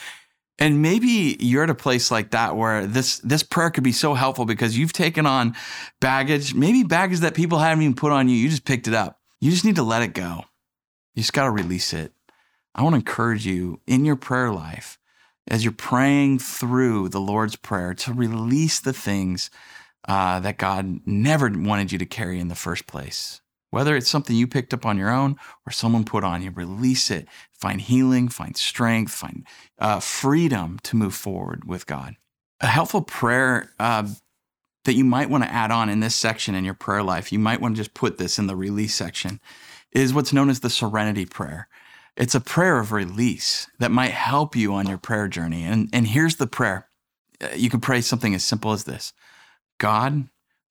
And 0.58 0.82
maybe 0.82 1.38
you're 1.40 1.64
at 1.64 1.70
a 1.70 1.76
place 1.76 2.12
like 2.12 2.32
that 2.32 2.58
where 2.58 2.86
this 2.86 3.20
this 3.20 3.44
prayer 3.44 3.70
could 3.70 3.84
be 3.84 3.94
so 3.94 4.14
helpful 4.14 4.46
because 4.46 4.78
you've 4.78 4.92
taken 4.92 5.26
on 5.26 5.56
baggage, 6.02 6.54
maybe 6.54 6.84
baggage 6.84 7.20
that 7.20 7.34
people 7.34 7.60
haven't 7.60 7.82
even 7.82 7.96
put 7.96 8.12
on 8.12 8.28
you. 8.28 8.36
You 8.36 8.50
just 8.50 8.66
picked 8.66 8.88
it 8.88 8.94
up. 8.94 9.20
You 9.40 9.52
just 9.52 9.64
need 9.64 9.78
to 9.78 9.84
let 9.84 10.02
it 10.02 10.14
go. 10.14 10.44
You 11.16 11.22
just 11.22 11.34
got 11.34 11.46
to 11.46 11.52
release 11.52 11.94
it. 11.94 12.12
I 12.76 12.84
want 12.84 12.94
to 12.94 12.98
encourage 12.98 13.46
you 13.46 13.80
in 13.88 14.06
your 14.06 14.18
prayer 14.18 14.52
life 14.52 15.00
as 15.48 15.64
you're 15.64 15.72
praying 15.72 16.40
through 16.40 17.10
the 17.10 17.20
Lord's 17.20 17.56
Prayer 17.56 17.94
to 17.94 18.14
release 18.14 18.80
the 18.80 18.94
things 18.94 19.50
uh, 20.08 20.40
that 20.40 20.58
God 20.58 21.02
never 21.06 21.50
wanted 21.50 21.92
you 21.92 21.98
to 21.98 22.06
carry 22.06 22.40
in 22.40 22.48
the 22.48 22.56
first 22.56 22.86
place. 22.86 23.42
Whether 23.72 23.96
it's 23.96 24.10
something 24.10 24.36
you 24.36 24.48
picked 24.48 24.74
up 24.74 24.86
on 24.86 24.98
your 24.98 25.12
own 25.12 25.36
or 25.66 25.72
someone 25.72 26.04
put 26.04 26.24
on 26.24 26.42
you, 26.42 26.52
release 26.52 27.12
it. 27.12 27.28
Find 27.54 27.80
healing, 27.80 28.30
find 28.30 28.58
strength, 28.58 29.12
find 29.12 29.46
uh, 29.78 30.00
freedom 30.00 30.80
to 30.84 30.96
move 30.96 31.14
forward 31.14 31.66
with 31.66 31.86
God. 31.86 32.16
A 32.62 32.68
helpful 32.68 33.02
prayer 33.02 33.72
uh, 33.80 34.08
that 34.86 34.94
you 34.94 35.06
might 35.06 35.30
want 35.30 35.44
to 35.44 35.52
add 35.52 35.72
on 35.72 35.90
in 35.90 36.00
this 36.00 36.16
section 36.16 36.56
in 36.56 36.66
your 36.66 36.74
prayer 36.74 37.04
life, 37.04 37.32
you 37.32 37.40
might 37.40 37.62
want 37.62 37.76
to 37.76 37.80
just 37.80 37.94
put 37.94 38.18
this 38.18 38.40
in 38.40 38.48
the 38.48 38.56
release 38.56 38.96
section, 38.96 39.40
is 39.92 40.14
what's 40.14 40.34
known 40.34 40.50
as 40.50 40.62
the 40.62 40.70
serenity 40.70 41.26
prayer. 41.26 41.68
It's 42.16 42.36
a 42.36 42.42
prayer 42.42 42.80
of 42.80 42.92
release 42.92 43.68
that 43.80 43.92
might 43.92 44.12
help 44.12 44.56
you 44.56 44.74
on 44.74 44.88
your 44.88 44.98
prayer 44.98 45.28
journey. 45.28 45.64
And, 45.64 45.90
and 45.94 46.08
here's 46.08 46.36
the 46.36 46.48
prayer 46.48 46.90
uh, 47.42 47.50
you 47.56 47.70
can 47.70 47.80
pray 47.80 48.02
something 48.02 48.36
as 48.36 48.44
simple 48.44 48.72
as 48.72 48.84
this 48.84 49.14
God, 49.78 50.28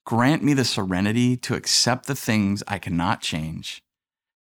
grant 0.08 0.42
me 0.42 0.54
the 0.54 0.64
serenity 0.64 1.36
to 1.36 1.52
accept 1.52 2.06
the 2.06 2.14
things 2.14 2.62
I 2.66 2.78
cannot 2.78 3.20
change, 3.20 3.82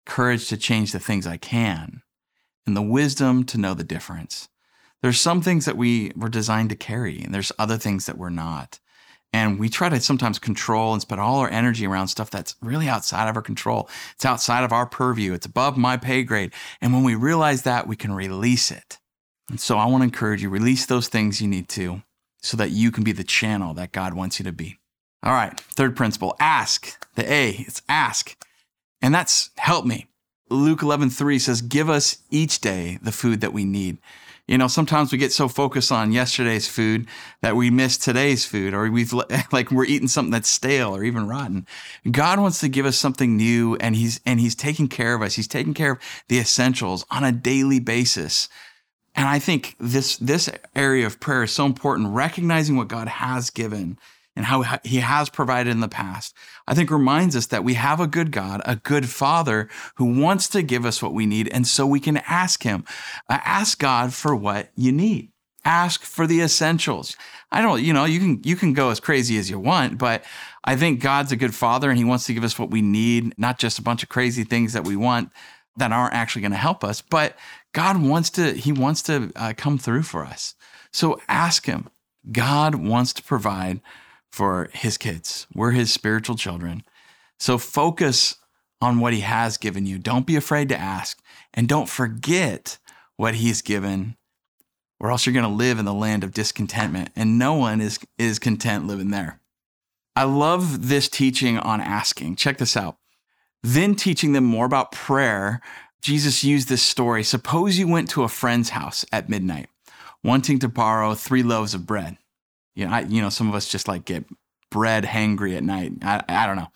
courage 0.06 0.50
to 0.50 0.58
change 0.58 0.92
the 0.92 1.00
things 1.00 1.26
I 1.26 1.38
can, 1.38 2.02
and 2.68 2.76
the 2.76 2.82
wisdom 2.82 3.46
to 3.46 3.58
know 3.58 3.74
the 3.74 3.86
difference. 3.86 4.50
There's 5.02 5.18
some 5.18 5.42
things 5.42 5.64
that 5.64 5.78
we 5.78 6.12
were 6.14 6.28
designed 6.28 6.72
to 6.72 6.76
carry, 6.76 7.22
and 7.22 7.34
there's 7.34 7.54
other 7.58 7.78
things 7.78 8.06
that 8.06 8.18
we're 8.18 8.32
not. 8.32 8.82
And 9.32 9.58
we 9.58 9.70
try 9.70 9.88
to 9.88 10.02
sometimes 10.02 10.40
control 10.40 10.92
and 10.92 11.02
spend 11.02 11.22
all 11.22 11.40
our 11.40 11.50
energy 11.50 11.88
around 11.88 12.10
stuff 12.10 12.30
that's 12.30 12.58
really 12.62 12.90
outside 12.90 13.30
of 13.30 13.38
our 13.38 13.42
control. 13.42 13.88
It's 14.16 14.26
outside 14.26 14.66
of 14.66 14.74
our 14.74 14.86
purview. 14.86 15.32
It's 15.32 15.46
above 15.46 15.78
my 15.78 15.96
pay 15.96 16.24
grade. 16.24 16.52
And 16.82 16.92
when 16.92 17.06
we 17.06 17.16
realize 17.16 17.62
that, 17.62 17.88
we 17.88 17.96
can 17.96 18.12
release 18.12 18.72
it. 18.72 19.00
And 19.50 19.62
so 19.62 19.78
I 19.78 19.86
want 19.86 20.02
to 20.02 20.06
encourage 20.06 20.44
you 20.44 20.50
release 20.50 20.86
those 20.86 21.08
things 21.08 21.40
you 21.40 21.48
need 21.48 21.70
to 21.70 22.02
so 22.42 22.58
that 22.58 22.72
you 22.72 22.92
can 22.92 23.06
be 23.06 23.14
the 23.14 23.24
channel 23.24 23.74
that 23.76 23.94
God 23.94 24.16
wants 24.16 24.38
you 24.38 24.44
to 24.44 24.52
be. 24.52 24.80
All 25.24 25.34
right, 25.34 25.60
third 25.60 25.96
principle, 25.96 26.36
ask. 26.40 27.06
The 27.16 27.32
A, 27.32 27.52
it's 27.52 27.82
ask. 27.90 28.36
And 29.02 29.14
that's 29.14 29.50
help 29.58 29.86
me. 29.86 30.08
Luke 30.50 30.82
11:3 30.82 31.40
says, 31.40 31.62
"Give 31.62 31.90
us 31.90 32.18
each 32.30 32.60
day 32.60 33.00
the 33.02 33.12
food 33.12 33.42
that 33.42 33.54
we 33.54 33.66
need." 33.66 33.98
You 34.48 34.60
know, 34.60 34.68
sometimes 34.68 35.12
we 35.12 35.18
get 35.18 35.34
so 35.34 35.48
focused 35.48 35.92
on 35.92 36.12
yesterday's 36.12 36.68
food 36.68 37.08
that 37.42 37.56
we 37.56 37.72
miss 37.72 37.98
today's 37.98 38.46
food 38.46 38.76
or 38.76 38.90
we've 38.92 39.12
like 39.52 39.72
we're 39.72 39.86
eating 39.86 40.08
something 40.08 40.32
that's 40.32 40.50
stale 40.50 40.96
or 40.96 41.04
even 41.04 41.28
rotten. 41.28 41.66
God 42.12 42.40
wants 42.40 42.60
to 42.60 42.70
give 42.70 42.86
us 42.86 42.98
something 42.98 43.36
new 43.36 43.76
and 43.78 43.96
he's 43.96 44.20
and 44.24 44.40
he's 44.40 44.54
taking 44.54 44.88
care 44.88 45.16
of 45.16 45.24
us. 45.24 45.34
He's 45.34 45.48
taking 45.48 45.74
care 45.74 45.94
of 45.94 46.00
the 46.28 46.38
essentials 46.38 47.06
on 47.10 47.24
a 47.24 47.32
daily 47.32 47.80
basis. 47.80 48.48
And 49.16 49.28
I 49.28 49.40
think 49.40 49.76
this 49.80 50.18
this 50.18 50.48
area 50.76 51.08
of 51.08 51.20
prayer 51.20 51.44
is 51.44 51.52
so 51.52 51.66
important 51.66 52.10
recognizing 52.10 52.76
what 52.76 52.88
God 52.88 53.08
has 53.08 53.50
given 53.50 53.98
and 54.36 54.46
how 54.46 54.80
he 54.84 54.98
has 54.98 55.30
provided 55.30 55.72
in 55.72 55.80
the 55.80 55.88
past, 55.88 56.36
I 56.68 56.74
think 56.74 56.92
reminds 56.92 57.36
us 57.36 57.48
that 57.48 57.64
we 57.64 57.76
have 57.76 58.00
a 58.00 58.08
good 58.08 58.32
God, 58.32 58.62
a 58.66 58.76
good 58.76 59.08
Father 59.10 59.70
who 59.96 60.20
wants 60.20 60.48
to 60.50 60.62
give 60.62 60.86
us 60.86 61.02
what 61.02 61.14
we 61.14 61.26
need. 61.26 61.48
And 61.50 61.66
so 61.66 61.88
we 61.88 62.00
can 62.00 62.18
ask 62.18 62.64
him, 62.64 62.84
uh, 63.30 63.40
ask 63.46 63.80
God 63.80 64.14
for 64.14 64.36
what 64.36 64.72
you 64.76 64.92
need. 64.92 65.32
Ask 65.64 66.04
for 66.04 66.28
the 66.28 66.42
essentials. 66.42 67.16
I 67.52 67.62
don't, 67.62 67.82
you 67.82 67.94
know, 67.94 68.06
you 68.06 68.20
can, 68.20 68.42
you 68.44 68.56
can 68.56 68.74
go 68.74 68.90
as 68.90 69.00
crazy 69.00 69.38
as 69.38 69.50
you 69.50 69.58
want, 69.58 69.98
but 69.98 70.24
I 70.64 70.76
think 70.76 71.00
God's 71.00 71.32
a 71.32 71.38
good 71.38 71.56
Father 71.56 71.90
and 71.90 71.98
he 71.98 72.04
wants 72.04 72.26
to 72.26 72.34
give 72.34 72.44
us 72.44 72.60
what 72.60 72.70
we 72.70 72.82
need, 72.82 73.34
not 73.38 73.58
just 73.58 73.80
a 73.80 73.84
bunch 73.84 74.04
of 74.04 74.10
crazy 74.10 74.44
things 74.44 74.74
that 74.74 74.84
we 74.84 74.96
want 74.96 75.32
that 75.78 75.92
aren't 75.92 76.14
actually 76.14 76.42
going 76.42 76.52
to 76.52 76.58
help 76.58 76.84
us, 76.84 77.02
but 77.02 77.36
God 77.74 78.02
wants 78.02 78.30
to, 78.32 78.54
he 78.54 78.72
wants 78.72 79.02
to 79.04 79.32
uh, 79.36 79.54
come 79.58 79.78
through 79.78 80.04
for 80.04 80.26
us. 80.26 80.56
So 80.92 81.20
ask 81.28 81.66
him. 81.66 81.90
God 82.32 82.76
wants 82.76 83.14
to 83.14 83.24
provide 83.24 83.82
for 84.36 84.70
his 84.74 84.98
kids. 84.98 85.48
We're 85.56 85.72
his 85.72 85.94
spiritual 85.94 86.36
children. 86.36 86.84
So 87.40 87.58
focus 87.58 88.36
on 88.82 89.00
what 89.00 89.14
he 89.14 89.22
has 89.22 89.58
given 89.58 89.86
you. 89.86 89.98
Don't 89.98 90.28
be 90.28 90.36
afraid 90.36 90.68
to 90.70 90.78
ask 90.78 91.22
and 91.54 91.70
don't 91.70 91.88
forget 91.88 92.78
what 93.16 93.36
he's 93.36 93.62
given 93.62 94.18
or 95.00 95.10
else 95.10 95.26
you're 95.26 95.32
going 95.32 95.50
to 95.50 95.50
live 95.50 95.80
in 95.80 95.86
the 95.86 95.94
land 95.94 96.26
of 96.26 96.34
discontentment 96.34 97.12
and 97.16 97.40
no 97.40 97.54
one 97.54 97.80
is 97.80 97.98
is 98.18 98.38
content 98.38 98.88
living 98.88 99.10
there. 99.10 99.40
I 100.18 100.26
love 100.26 100.90
this 100.90 101.08
teaching 101.08 101.58
on 101.58 101.80
asking. 101.80 102.36
Check 102.36 102.58
this 102.58 102.76
out. 102.76 102.98
Then 103.64 103.96
teaching 103.96 104.34
them 104.34 104.44
more 104.44 104.66
about 104.66 104.92
prayer, 104.92 105.62
Jesus 106.02 106.44
used 106.44 106.68
this 106.68 106.84
story. 106.84 107.24
Suppose 107.24 107.80
you 107.80 107.88
went 107.88 108.10
to 108.10 108.24
a 108.24 108.28
friend's 108.28 108.72
house 108.72 109.06
at 109.14 109.30
midnight, 109.30 109.70
wanting 110.26 110.60
to 110.60 110.68
borrow 110.68 111.16
3 111.16 111.42
loaves 111.42 111.74
of 111.74 111.86
bread 111.86 112.18
you 112.76 112.86
know, 112.86 112.94
I, 112.94 113.00
you 113.02 113.22
know, 113.22 113.30
some 113.30 113.50
of 113.50 113.56
us 113.56 113.68
just 113.68 113.88
like 113.88 114.06
get 114.06 114.26
bread 114.70 115.06
hangry 115.06 115.56
at 115.56 115.64
night. 115.64 115.94
I, 116.04 116.22
I 116.28 116.46
don't 116.46 116.58
know. 116.58 116.68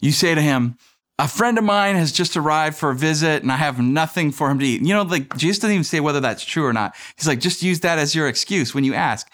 You 0.00 0.12
say 0.12 0.34
to 0.34 0.42
him, 0.42 0.76
a 1.18 1.28
friend 1.28 1.56
of 1.56 1.64
mine 1.64 1.96
has 1.96 2.12
just 2.12 2.36
arrived 2.36 2.76
for 2.76 2.90
a 2.90 2.94
visit 2.94 3.42
and 3.42 3.50
I 3.50 3.56
have 3.56 3.80
nothing 3.80 4.32
for 4.32 4.50
him 4.50 4.58
to 4.58 4.66
eat. 4.66 4.82
You 4.82 4.92
know, 4.92 5.02
like 5.02 5.34
Jesus 5.36 5.60
doesn't 5.60 5.72
even 5.72 5.84
say 5.84 6.00
whether 6.00 6.20
that's 6.20 6.44
true 6.44 6.66
or 6.66 6.72
not. 6.72 6.94
He's 7.16 7.26
like, 7.26 7.40
just 7.40 7.62
use 7.62 7.80
that 7.80 7.98
as 7.98 8.14
your 8.14 8.28
excuse 8.28 8.74
when 8.74 8.84
you 8.84 8.92
ask. 8.92 9.30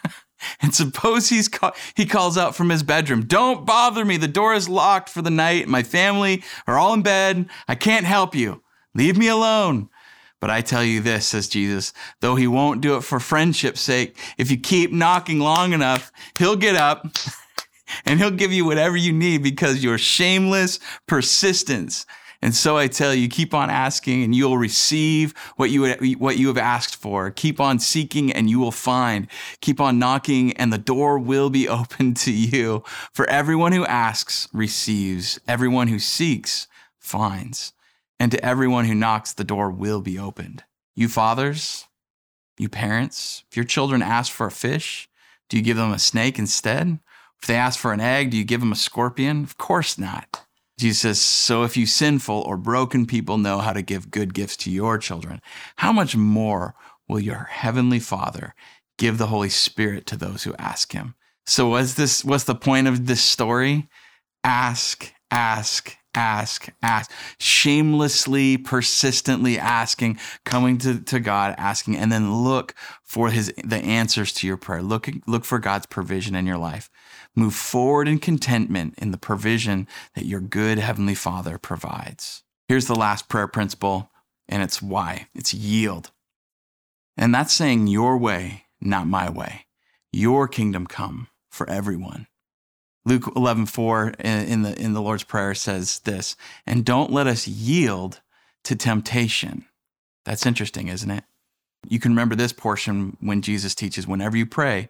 and 0.60 0.74
suppose 0.74 1.28
he's 1.28 1.48
he 1.94 2.06
calls 2.06 2.36
out 2.36 2.56
from 2.56 2.70
his 2.70 2.82
bedroom, 2.82 3.26
don't 3.26 3.64
bother 3.64 4.04
me. 4.04 4.16
The 4.16 4.26
door 4.26 4.54
is 4.54 4.68
locked 4.68 5.08
for 5.08 5.22
the 5.22 5.30
night. 5.30 5.68
My 5.68 5.84
family 5.84 6.42
are 6.66 6.78
all 6.78 6.94
in 6.94 7.02
bed. 7.02 7.48
I 7.68 7.76
can't 7.76 8.06
help 8.06 8.34
you. 8.34 8.62
Leave 8.94 9.16
me 9.16 9.28
alone. 9.28 9.90
But 10.44 10.50
I 10.50 10.60
tell 10.60 10.84
you 10.84 11.00
this, 11.00 11.28
says 11.28 11.48
Jesus, 11.48 11.94
though 12.20 12.34
he 12.34 12.46
won't 12.46 12.82
do 12.82 12.98
it 12.98 13.00
for 13.00 13.18
friendship's 13.18 13.80
sake, 13.80 14.14
if 14.36 14.50
you 14.50 14.58
keep 14.58 14.92
knocking 14.92 15.38
long 15.38 15.72
enough, 15.72 16.12
he'll 16.36 16.54
get 16.54 16.76
up 16.76 17.06
and 18.04 18.20
he'll 18.20 18.30
give 18.30 18.52
you 18.52 18.66
whatever 18.66 18.94
you 18.94 19.10
need 19.10 19.42
because 19.42 19.82
your 19.82 19.96
shameless 19.96 20.80
persistence. 21.06 22.04
And 22.42 22.54
so 22.54 22.76
I 22.76 22.88
tell 22.88 23.14
you, 23.14 23.26
keep 23.26 23.54
on 23.54 23.70
asking 23.70 24.22
and 24.22 24.34
you'll 24.34 24.58
receive 24.58 25.32
what 25.56 25.70
you, 25.70 25.90
what 26.18 26.36
you 26.36 26.48
have 26.48 26.58
asked 26.58 26.96
for. 26.96 27.30
Keep 27.30 27.58
on 27.58 27.78
seeking 27.78 28.30
and 28.30 28.50
you 28.50 28.58
will 28.58 28.70
find. 28.70 29.28
Keep 29.62 29.80
on 29.80 29.98
knocking 29.98 30.52
and 30.58 30.70
the 30.70 30.76
door 30.76 31.18
will 31.18 31.48
be 31.48 31.66
open 31.80 32.12
to 32.16 32.30
you. 32.30 32.84
For 33.14 33.26
everyone 33.30 33.72
who 33.72 33.86
asks 33.86 34.46
receives. 34.52 35.40
Everyone 35.48 35.88
who 35.88 35.98
seeks 35.98 36.68
finds 36.98 37.73
and 38.18 38.30
to 38.32 38.44
everyone 38.44 38.84
who 38.84 38.94
knocks, 38.94 39.32
the 39.32 39.44
door 39.44 39.70
will 39.70 40.00
be 40.00 40.18
opened. 40.18 40.64
You 40.94 41.08
fathers, 41.08 41.86
you 42.58 42.68
parents, 42.68 43.44
if 43.50 43.56
your 43.56 43.64
children 43.64 44.02
ask 44.02 44.32
for 44.32 44.46
a 44.46 44.52
fish, 44.52 45.08
do 45.48 45.56
you 45.56 45.62
give 45.62 45.76
them 45.76 45.92
a 45.92 45.98
snake 45.98 46.38
instead? 46.38 46.98
If 47.40 47.48
they 47.48 47.56
ask 47.56 47.78
for 47.78 47.92
an 47.92 48.00
egg, 48.00 48.30
do 48.30 48.36
you 48.36 48.44
give 48.44 48.60
them 48.60 48.72
a 48.72 48.76
scorpion? 48.76 49.42
Of 49.44 49.58
course 49.58 49.98
not. 49.98 50.46
Jesus 50.78 51.00
says, 51.00 51.20
So 51.20 51.62
if 51.62 51.76
you 51.76 51.86
sinful 51.86 52.40
or 52.40 52.56
broken 52.56 53.06
people 53.06 53.38
know 53.38 53.58
how 53.58 53.72
to 53.72 53.82
give 53.82 54.10
good 54.10 54.34
gifts 54.34 54.56
to 54.58 54.70
your 54.70 54.98
children, 54.98 55.40
how 55.76 55.92
much 55.92 56.16
more 56.16 56.74
will 57.08 57.20
your 57.20 57.44
heavenly 57.50 58.00
Father 58.00 58.54
give 58.98 59.18
the 59.18 59.26
Holy 59.28 59.50
Spirit 59.50 60.06
to 60.06 60.16
those 60.16 60.44
who 60.44 60.54
ask 60.56 60.92
him? 60.92 61.14
So 61.46 61.68
what's 61.68 61.94
this 61.94 62.24
what's 62.24 62.44
the 62.44 62.54
point 62.54 62.88
of 62.88 63.06
this 63.06 63.20
story? 63.20 63.88
Ask, 64.42 65.12
ask, 65.34 65.96
ask, 66.14 66.68
ask, 66.80 67.10
shamelessly, 67.38 68.56
persistently 68.56 69.58
asking, 69.58 70.18
coming 70.44 70.78
to, 70.78 71.00
to 71.00 71.18
God, 71.18 71.54
asking, 71.58 71.96
and 71.96 72.10
then 72.10 72.44
look 72.44 72.74
for 73.02 73.30
his 73.30 73.52
the 73.62 73.78
answers 73.78 74.32
to 74.34 74.46
your 74.46 74.56
prayer. 74.56 74.80
Look, 74.80 75.08
look 75.26 75.44
for 75.44 75.58
God's 75.58 75.86
provision 75.86 76.34
in 76.34 76.46
your 76.46 76.56
life. 76.56 76.88
Move 77.34 77.54
forward 77.54 78.06
in 78.06 78.18
contentment 78.20 78.94
in 78.96 79.10
the 79.10 79.18
provision 79.18 79.88
that 80.14 80.24
your 80.24 80.40
good 80.40 80.78
Heavenly 80.78 81.16
Father 81.16 81.58
provides. 81.58 82.44
Here's 82.68 82.86
the 82.86 82.94
last 82.94 83.28
prayer 83.28 83.48
principle, 83.48 84.10
and 84.48 84.62
it's 84.62 84.80
Y. 84.80 85.26
It's 85.34 85.52
yield. 85.52 86.12
And 87.16 87.34
that's 87.34 87.52
saying 87.52 87.88
your 87.88 88.16
way, 88.16 88.64
not 88.80 89.06
my 89.06 89.28
way. 89.28 89.66
Your 90.12 90.46
kingdom 90.46 90.86
come 90.86 91.26
for 91.50 91.68
everyone. 91.68 92.28
Luke 93.06 93.30
11, 93.36 93.66
4 93.66 94.08
in 94.20 94.62
the, 94.62 94.80
in 94.80 94.94
the 94.94 95.02
Lord's 95.02 95.24
Prayer 95.24 95.54
says 95.54 96.00
this, 96.00 96.36
and 96.66 96.84
don't 96.84 97.12
let 97.12 97.26
us 97.26 97.46
yield 97.46 98.20
to 98.64 98.74
temptation. 98.74 99.66
That's 100.24 100.46
interesting, 100.46 100.88
isn't 100.88 101.10
it? 101.10 101.24
You 101.86 102.00
can 102.00 102.12
remember 102.12 102.34
this 102.34 102.52
portion 102.52 103.16
when 103.20 103.42
Jesus 103.42 103.74
teaches 103.74 104.06
whenever 104.06 104.36
you 104.36 104.46
pray, 104.46 104.88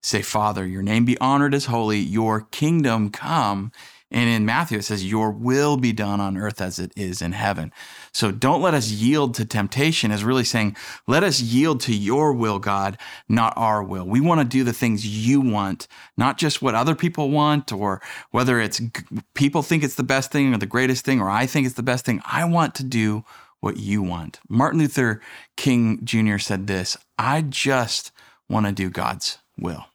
say, 0.00 0.22
Father, 0.22 0.64
your 0.64 0.82
name 0.82 1.04
be 1.04 1.18
honored 1.18 1.54
as 1.54 1.66
holy, 1.66 1.98
your 1.98 2.42
kingdom 2.42 3.10
come. 3.10 3.72
And 4.10 4.30
in 4.30 4.46
Matthew, 4.46 4.78
it 4.78 4.84
says, 4.84 5.04
Your 5.04 5.30
will 5.30 5.76
be 5.76 5.92
done 5.92 6.20
on 6.20 6.36
earth 6.36 6.60
as 6.60 6.78
it 6.78 6.92
is 6.96 7.20
in 7.20 7.32
heaven. 7.32 7.72
So 8.12 8.30
don't 8.30 8.62
let 8.62 8.72
us 8.72 8.90
yield 8.90 9.34
to 9.34 9.44
temptation, 9.44 10.12
is 10.12 10.22
really 10.22 10.44
saying, 10.44 10.76
Let 11.06 11.24
us 11.24 11.40
yield 11.40 11.80
to 11.82 11.94
your 11.94 12.32
will, 12.32 12.58
God, 12.58 12.98
not 13.28 13.52
our 13.56 13.82
will. 13.82 14.06
We 14.06 14.20
want 14.20 14.40
to 14.40 14.46
do 14.46 14.62
the 14.62 14.72
things 14.72 15.06
you 15.06 15.40
want, 15.40 15.88
not 16.16 16.38
just 16.38 16.62
what 16.62 16.76
other 16.76 16.94
people 16.94 17.30
want, 17.30 17.72
or 17.72 18.00
whether 18.30 18.60
it's 18.60 18.80
people 19.34 19.62
think 19.62 19.82
it's 19.82 19.96
the 19.96 20.04
best 20.04 20.30
thing 20.30 20.54
or 20.54 20.58
the 20.58 20.66
greatest 20.66 21.04
thing, 21.04 21.20
or 21.20 21.28
I 21.28 21.46
think 21.46 21.66
it's 21.66 21.74
the 21.74 21.82
best 21.82 22.04
thing. 22.04 22.22
I 22.24 22.44
want 22.44 22.76
to 22.76 22.84
do 22.84 23.24
what 23.60 23.78
you 23.78 24.02
want. 24.02 24.38
Martin 24.48 24.78
Luther 24.78 25.20
King 25.56 26.04
Jr. 26.04 26.38
said 26.38 26.68
this 26.68 26.96
I 27.18 27.42
just 27.42 28.12
want 28.48 28.66
to 28.66 28.72
do 28.72 28.88
God's 28.88 29.38
will. 29.58 29.86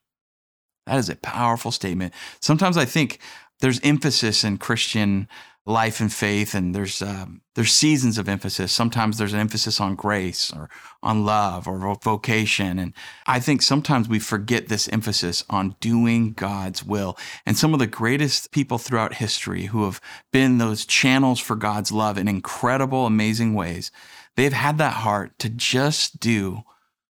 That 0.85 0.97
is 0.97 1.09
a 1.09 1.15
powerful 1.15 1.71
statement. 1.71 2.13
Sometimes 2.41 2.75
I 2.75 2.85
think 2.85 3.19
there's 3.61 3.79
emphasis 3.83 4.43
in 4.43 4.57
Christian 4.57 5.27
life 5.65 5.99
and 5.99 6.11
faith, 6.11 6.55
and 6.55 6.73
there's 6.73 7.01
um, 7.01 7.41
there's 7.53 7.71
seasons 7.71 8.17
of 8.17 8.27
emphasis. 8.27 8.71
Sometimes 8.71 9.17
there's 9.17 9.33
an 9.33 9.39
emphasis 9.39 9.79
on 9.79 9.95
grace 9.95 10.51
or 10.51 10.69
on 11.03 11.23
love 11.23 11.67
or 11.67 11.95
vocation, 11.95 12.79
and 12.79 12.93
I 13.27 13.39
think 13.39 13.61
sometimes 13.61 14.09
we 14.09 14.19
forget 14.19 14.67
this 14.67 14.89
emphasis 14.89 15.43
on 15.49 15.75
doing 15.79 16.33
God's 16.33 16.83
will. 16.83 17.17
And 17.45 17.57
some 17.57 17.73
of 17.73 17.79
the 17.79 17.87
greatest 17.87 18.51
people 18.51 18.77
throughout 18.77 19.15
history 19.15 19.65
who 19.65 19.85
have 19.85 20.01
been 20.31 20.57
those 20.57 20.85
channels 20.85 21.39
for 21.39 21.55
God's 21.55 21.91
love 21.91 22.17
in 22.17 22.27
incredible, 22.27 23.05
amazing 23.05 23.53
ways, 23.53 23.91
they've 24.35 24.53
had 24.53 24.77
that 24.79 24.93
heart 24.93 25.37
to 25.39 25.49
just 25.49 26.19
do 26.19 26.63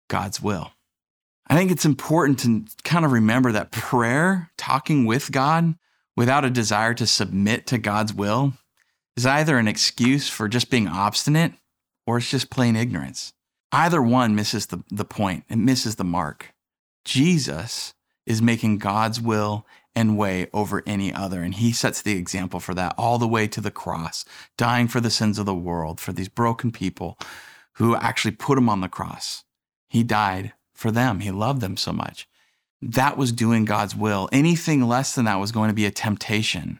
God's 0.07 0.41
will. 0.41 0.71
I 1.47 1.55
think 1.55 1.71
it's 1.71 1.85
important 1.85 2.39
to 2.39 2.65
kind 2.83 3.05
of 3.05 3.11
remember 3.11 3.51
that 3.51 3.71
prayer, 3.71 4.51
talking 4.57 5.05
with 5.05 5.31
God, 5.31 5.75
without 6.15 6.45
a 6.45 6.49
desire 6.49 6.93
to 6.93 7.07
submit 7.07 7.67
to 7.67 7.77
God's 7.77 8.13
will 8.13 8.53
is 9.15 9.25
either 9.25 9.57
an 9.57 9.67
excuse 9.67 10.29
for 10.29 10.47
just 10.47 10.69
being 10.69 10.87
obstinate 10.87 11.53
or 12.05 12.17
it's 12.17 12.29
just 12.29 12.49
plain 12.49 12.75
ignorance. 12.75 13.33
Either 13.71 14.01
one 14.01 14.35
misses 14.35 14.67
the, 14.67 14.83
the 14.89 15.05
point, 15.05 15.43
it 15.49 15.57
misses 15.57 15.95
the 15.95 16.03
mark. 16.03 16.53
Jesus 17.03 17.93
is 18.25 18.41
making 18.41 18.77
God's 18.77 19.19
will 19.19 19.65
and 19.95 20.17
way 20.17 20.47
over 20.53 20.83
any 20.85 21.13
other. 21.13 21.41
And 21.41 21.55
he 21.55 21.71
sets 21.71 22.01
the 22.01 22.17
example 22.17 22.59
for 22.59 22.73
that 22.73 22.95
all 22.97 23.17
the 23.17 23.27
way 23.27 23.47
to 23.47 23.61
the 23.61 23.71
cross, 23.71 24.25
dying 24.57 24.87
for 24.87 24.99
the 24.99 25.09
sins 25.09 25.39
of 25.39 25.45
the 25.45 25.55
world, 25.55 25.99
for 25.99 26.11
these 26.11 26.29
broken 26.29 26.71
people 26.71 27.17
who 27.73 27.95
actually 27.95 28.31
put 28.31 28.57
him 28.57 28.69
on 28.69 28.81
the 28.81 28.89
cross. 28.89 29.43
He 29.89 30.03
died 30.03 30.53
for 30.73 30.91
them. 30.91 31.19
He 31.21 31.31
loved 31.31 31.61
them 31.61 31.77
so 31.77 31.93
much 31.93 32.27
that 32.85 33.17
was 33.17 33.31
doing 33.31 33.65
God's 33.65 33.95
will. 33.95 34.29
Anything 34.31 34.83
less 34.83 35.15
than 35.15 35.25
that 35.25 35.39
was 35.39 35.51
going 35.51 35.69
to 35.69 35.75
be 35.75 35.85
a 35.85 35.91
temptation. 35.91 36.79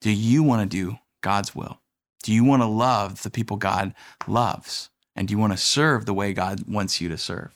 Do 0.00 0.10
you 0.10 0.42
want 0.42 0.62
to 0.62 0.76
do 0.76 0.98
God's 1.22 1.54
will? 1.54 1.80
Do 2.22 2.32
you 2.32 2.44
want 2.44 2.62
to 2.62 2.66
love 2.66 3.22
the 3.22 3.30
people 3.30 3.56
God 3.56 3.94
loves? 4.28 4.90
And 5.16 5.26
do 5.26 5.32
you 5.32 5.38
want 5.38 5.52
to 5.52 5.58
serve 5.58 6.06
the 6.06 6.14
way 6.14 6.32
God 6.32 6.68
wants 6.68 7.00
you 7.00 7.08
to 7.08 7.18
serve? 7.18 7.54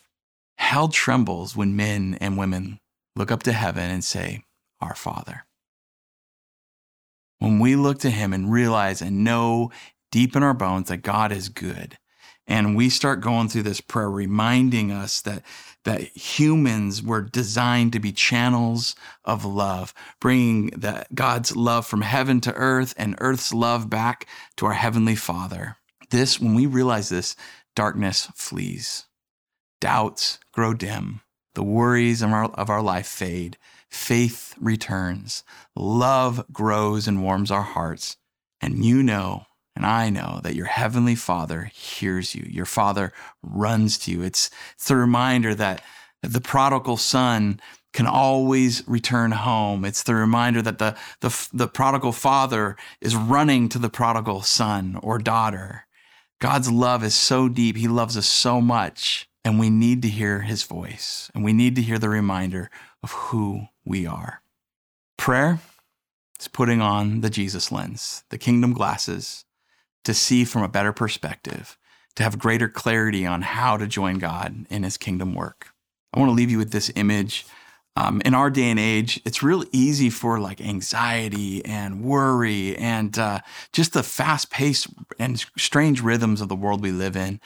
Hell 0.57 0.89
trembles 0.89 1.55
when 1.55 1.75
men 1.75 2.17
and 2.19 2.37
women 2.37 2.79
look 3.15 3.31
up 3.31 3.43
to 3.43 3.53
heaven 3.53 3.89
and 3.89 4.03
say, 4.03 4.43
Our 4.81 4.95
Father. 4.95 5.45
When 7.39 7.59
we 7.59 7.75
look 7.75 7.99
to 7.99 8.09
Him 8.09 8.33
and 8.33 8.51
realize 8.51 9.01
and 9.01 9.23
know 9.23 9.71
deep 10.11 10.35
in 10.35 10.43
our 10.43 10.53
bones 10.53 10.89
that 10.89 10.97
God 10.97 11.31
is 11.31 11.49
good, 11.49 11.97
and 12.47 12.75
we 12.75 12.89
start 12.89 13.21
going 13.21 13.47
through 13.47 13.63
this 13.63 13.81
prayer 13.81 14.09
reminding 14.09 14.91
us 14.91 15.21
that 15.21 15.43
that 15.83 16.01
humans 16.01 17.01
were 17.01 17.21
designed 17.21 17.93
to 17.93 17.99
be 17.99 18.11
channels 18.11 18.95
of 19.25 19.45
love 19.45 19.93
bringing 20.19 20.67
that 20.67 21.13
god's 21.15 21.55
love 21.55 21.85
from 21.85 22.01
heaven 22.01 22.39
to 22.41 22.53
earth 22.53 22.93
and 22.97 23.15
earth's 23.19 23.53
love 23.53 23.89
back 23.89 24.27
to 24.57 24.65
our 24.65 24.73
heavenly 24.73 25.15
father. 25.15 25.77
This 26.09 26.39
when 26.39 26.53
we 26.53 26.65
realize 26.65 27.09
this 27.09 27.35
darkness 27.75 28.27
flees. 28.35 29.05
Doubts 29.79 30.39
grow 30.51 30.73
dim. 30.73 31.21
The 31.55 31.63
worries 31.63 32.21
of 32.21 32.31
our, 32.31 32.45
of 32.45 32.69
our 32.69 32.81
life 32.81 33.07
fade. 33.07 33.57
Faith 33.89 34.53
returns. 34.59 35.43
Love 35.75 36.45
grows 36.51 37.07
and 37.07 37.23
warms 37.23 37.51
our 37.51 37.63
hearts. 37.63 38.17
And 38.61 38.85
you 38.85 39.01
know 39.03 39.45
and 39.81 39.89
I 39.89 40.11
know 40.11 40.41
that 40.43 40.53
your 40.53 40.67
heavenly 40.67 41.15
Father 41.15 41.71
hears 41.73 42.35
you. 42.35 42.45
Your 42.47 42.67
Father 42.67 43.11
runs 43.41 43.97
to 43.99 44.11
you. 44.11 44.21
It's, 44.21 44.51
it's 44.75 44.91
a 44.91 44.95
reminder 44.95 45.55
that 45.55 45.81
the 46.21 46.39
prodigal 46.39 46.97
son 46.97 47.59
can 47.91 48.05
always 48.05 48.87
return 48.87 49.31
home. 49.31 49.83
It's 49.83 50.03
the 50.03 50.13
reminder 50.13 50.61
that 50.61 50.77
the, 50.77 50.95
the, 51.21 51.49
the 51.51 51.67
prodigal 51.67 52.11
father 52.11 52.77
is 53.01 53.15
running 53.15 53.69
to 53.69 53.79
the 53.79 53.89
prodigal 53.89 54.43
son 54.43 54.99
or 55.01 55.17
daughter. 55.17 55.87
God's 56.39 56.69
love 56.69 57.03
is 57.03 57.15
so 57.15 57.49
deep. 57.49 57.75
He 57.75 57.87
loves 57.87 58.15
us 58.15 58.27
so 58.27 58.61
much. 58.61 59.27
And 59.43 59.57
we 59.57 59.71
need 59.71 60.03
to 60.03 60.09
hear 60.09 60.41
his 60.41 60.61
voice. 60.61 61.31
And 61.33 61.43
we 61.43 61.53
need 61.53 61.75
to 61.77 61.81
hear 61.81 61.97
the 61.97 62.07
reminder 62.07 62.69
of 63.01 63.13
who 63.13 63.63
we 63.83 64.05
are. 64.05 64.43
Prayer 65.17 65.59
is 66.39 66.47
putting 66.47 66.81
on 66.81 67.21
the 67.21 67.31
Jesus 67.31 67.71
lens, 67.71 68.23
the 68.29 68.37
kingdom 68.37 68.73
glasses, 68.73 69.43
to 70.03 70.13
see 70.13 70.43
from 70.43 70.63
a 70.63 70.69
better 70.69 70.93
perspective, 70.93 71.77
to 72.15 72.23
have 72.23 72.39
greater 72.39 72.67
clarity 72.67 73.25
on 73.25 73.41
how 73.41 73.77
to 73.77 73.87
join 73.87 74.17
God 74.17 74.65
in 74.69 74.83
his 74.83 74.97
kingdom 74.97 75.33
work. 75.33 75.69
I 76.13 76.19
want 76.19 76.29
to 76.29 76.35
leave 76.35 76.51
you 76.51 76.57
with 76.57 76.71
this 76.71 76.91
image. 76.95 77.45
Um, 77.97 78.21
in 78.23 78.33
our 78.33 78.49
day 78.49 78.69
and 78.69 78.79
age, 78.79 79.19
it's 79.25 79.43
real 79.43 79.65
easy 79.71 80.09
for 80.09 80.39
like 80.39 80.61
anxiety 80.61 81.63
and 81.65 82.01
worry 82.03 82.75
and 82.77 83.17
uh, 83.19 83.39
just 83.73 83.91
the 83.93 84.03
fast 84.03 84.49
paced 84.49 84.87
and 85.19 85.43
strange 85.57 86.01
rhythms 86.01 86.39
of 86.39 86.47
the 86.47 86.55
world 86.55 86.81
we 86.81 86.91
live 86.91 87.17
in 87.17 87.41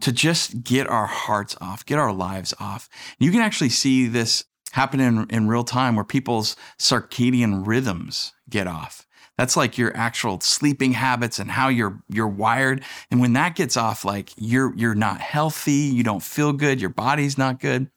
to 0.00 0.12
just 0.12 0.62
get 0.62 0.86
our 0.88 1.06
hearts 1.06 1.56
off, 1.60 1.84
get 1.84 1.98
our 1.98 2.12
lives 2.12 2.54
off. 2.60 2.88
You 3.18 3.30
can 3.30 3.40
actually 3.40 3.68
see 3.70 4.06
this 4.06 4.44
happen 4.72 5.00
in, 5.00 5.26
in 5.28 5.48
real 5.48 5.64
time 5.64 5.96
where 5.96 6.04
people's 6.04 6.56
circadian 6.78 7.66
rhythms 7.66 8.32
get 8.48 8.66
off. 8.66 9.06
That's 9.40 9.56
like 9.56 9.78
your 9.78 9.96
actual 9.96 10.38
sleeping 10.40 10.92
habits 10.92 11.38
and 11.38 11.50
how 11.50 11.68
you're 11.68 12.02
you're 12.10 12.28
wired. 12.28 12.84
And 13.10 13.22
when 13.22 13.32
that 13.32 13.56
gets 13.56 13.74
off, 13.74 14.04
like 14.04 14.32
you're 14.36 14.76
you're 14.76 14.94
not 14.94 15.22
healthy, 15.22 15.72
you 15.72 16.02
don't 16.02 16.22
feel 16.22 16.52
good, 16.52 16.78
your 16.78 16.90
body's 16.90 17.38
not 17.38 17.58
good. 17.58 17.90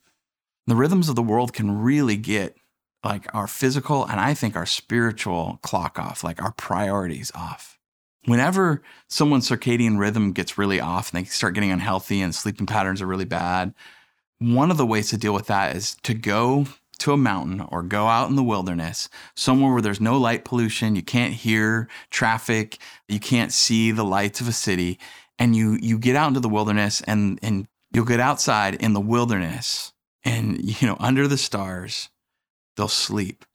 The 0.67 0.75
rhythms 0.77 1.09
of 1.09 1.17
the 1.17 1.21
world 1.21 1.51
can 1.51 1.81
really 1.81 2.15
get 2.15 2.55
like 3.03 3.27
our 3.35 3.47
physical 3.47 4.05
and 4.05 4.21
I 4.21 4.33
think 4.33 4.55
our 4.55 4.65
spiritual 4.65 5.59
clock 5.63 5.99
off, 5.99 6.23
like 6.23 6.41
our 6.41 6.53
priorities 6.53 7.29
off. 7.35 7.77
Whenever 8.23 8.81
someone's 9.09 9.49
circadian 9.49 9.99
rhythm 9.99 10.31
gets 10.31 10.57
really 10.57 10.79
off 10.79 11.13
and 11.13 11.19
they 11.19 11.27
start 11.27 11.55
getting 11.55 11.71
unhealthy 11.71 12.21
and 12.21 12.33
sleeping 12.33 12.67
patterns 12.67 13.01
are 13.01 13.05
really 13.05 13.25
bad, 13.25 13.73
one 14.39 14.71
of 14.71 14.77
the 14.77 14.85
ways 14.85 15.09
to 15.09 15.17
deal 15.17 15.33
with 15.33 15.47
that 15.47 15.75
is 15.75 15.95
to 16.03 16.13
go 16.13 16.67
to 17.03 17.11
a 17.11 17.17
mountain 17.17 17.61
or 17.69 17.83
go 17.83 18.07
out 18.07 18.29
in 18.29 18.35
the 18.35 18.43
wilderness, 18.43 19.09
somewhere 19.35 19.73
where 19.73 19.81
there's 19.81 19.99
no 19.99 20.17
light 20.17 20.45
pollution, 20.45 20.95
you 20.95 21.03
can't 21.03 21.33
hear 21.33 21.89
traffic, 22.11 22.77
you 23.09 23.19
can't 23.19 23.51
see 23.51 23.91
the 23.91 24.05
lights 24.05 24.39
of 24.39 24.47
a 24.47 24.53
city, 24.53 24.97
and 25.37 25.55
you 25.55 25.77
you 25.81 25.99
get 25.99 26.15
out 26.15 26.29
into 26.29 26.39
the 26.39 26.49
wilderness 26.49 27.01
and 27.01 27.39
and 27.43 27.67
you'll 27.91 28.05
get 28.05 28.21
outside 28.21 28.75
in 28.75 28.93
the 28.93 29.01
wilderness 29.01 29.91
and 30.23 30.63
you 30.63 30.87
know 30.87 30.95
under 30.99 31.27
the 31.27 31.37
stars 31.37 32.09
they'll 32.77 32.87
sleep. 32.87 33.45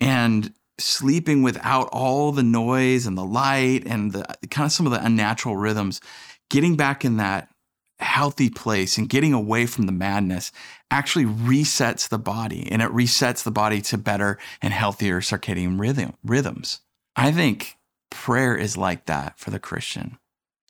And 0.00 0.54
sleeping 0.78 1.42
without 1.42 1.90
all 1.92 2.32
the 2.32 2.42
noise 2.42 3.06
and 3.06 3.18
the 3.18 3.24
light 3.24 3.82
and 3.84 4.12
the 4.12 4.24
kind 4.50 4.64
of 4.64 4.72
some 4.72 4.86
of 4.86 4.92
the 4.92 5.04
unnatural 5.04 5.54
rhythms, 5.54 6.00
getting 6.48 6.76
back 6.76 7.04
in 7.04 7.18
that 7.18 7.50
healthy 8.00 8.50
place 8.50 8.98
and 8.98 9.08
getting 9.08 9.32
away 9.32 9.66
from 9.66 9.86
the 9.86 9.92
madness 9.92 10.52
actually 10.90 11.24
resets 11.24 12.08
the 12.08 12.18
body 12.18 12.68
and 12.70 12.82
it 12.82 12.90
resets 12.90 13.42
the 13.42 13.50
body 13.50 13.80
to 13.82 13.98
better 13.98 14.38
and 14.60 14.72
healthier 14.72 15.20
circadian 15.20 15.78
rhythm, 15.78 16.14
rhythms. 16.24 16.80
I 17.16 17.32
think 17.32 17.76
prayer 18.10 18.56
is 18.56 18.76
like 18.76 19.06
that 19.06 19.38
for 19.38 19.50
the 19.50 19.58
Christian. 19.58 20.18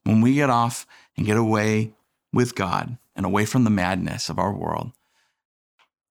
When 0.05 0.21
we 0.21 0.35
get 0.35 0.51
off 0.51 0.87
and 1.17 1.27
get 1.27 1.37
away 1.37 1.93
with 2.33 2.55
God 2.55 2.99
and 3.15 3.27
away 3.27 3.45
from 3.45 3.65
the 3.65 3.71
madness 3.71 4.29
of 4.29 4.39
our 4.39 4.53
world, 4.53 4.93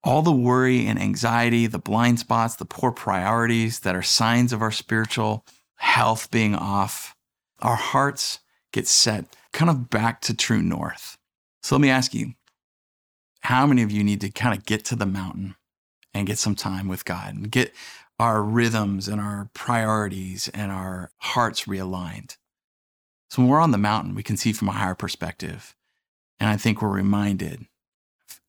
all 0.02 0.22
the 0.22 0.32
worry 0.32 0.86
and 0.86 1.00
anxiety, 1.00 1.66
the 1.66 1.78
blind 1.78 2.18
spots, 2.18 2.56
the 2.56 2.64
poor 2.64 2.90
priorities 2.90 3.80
that 3.80 3.94
are 3.94 4.02
signs 4.02 4.52
of 4.52 4.62
our 4.62 4.70
spiritual 4.70 5.44
health 5.76 6.30
being 6.30 6.54
off, 6.54 7.14
our 7.60 7.76
hearts 7.76 8.40
get 8.72 8.86
set 8.86 9.26
kind 9.52 9.70
of 9.70 9.90
back 9.90 10.20
to 10.22 10.36
true 10.36 10.62
north. 10.62 11.18
So 11.62 11.74
let 11.74 11.80
me 11.80 11.90
ask 11.90 12.14
you 12.14 12.34
how 13.40 13.66
many 13.66 13.82
of 13.82 13.90
you 13.90 14.04
need 14.04 14.20
to 14.20 14.30
kind 14.30 14.56
of 14.56 14.64
get 14.64 14.84
to 14.86 14.96
the 14.96 15.06
mountain 15.06 15.56
and 16.14 16.26
get 16.26 16.38
some 16.38 16.54
time 16.54 16.88
with 16.88 17.04
God 17.04 17.34
and 17.34 17.50
get 17.50 17.72
our 18.18 18.42
rhythms 18.42 19.08
and 19.08 19.20
our 19.20 19.48
priorities 19.54 20.48
and 20.52 20.70
our 20.70 21.10
hearts 21.18 21.64
realigned? 21.64 22.36
So 23.30 23.42
when 23.42 23.48
we're 23.48 23.60
on 23.60 23.70
the 23.70 23.78
mountain, 23.78 24.14
we 24.14 24.22
can 24.22 24.36
see 24.36 24.52
from 24.52 24.68
a 24.68 24.72
higher 24.72 24.94
perspective. 24.94 25.74
And 26.38 26.48
I 26.48 26.56
think 26.56 26.82
we're 26.82 26.88
reminded 26.88 27.66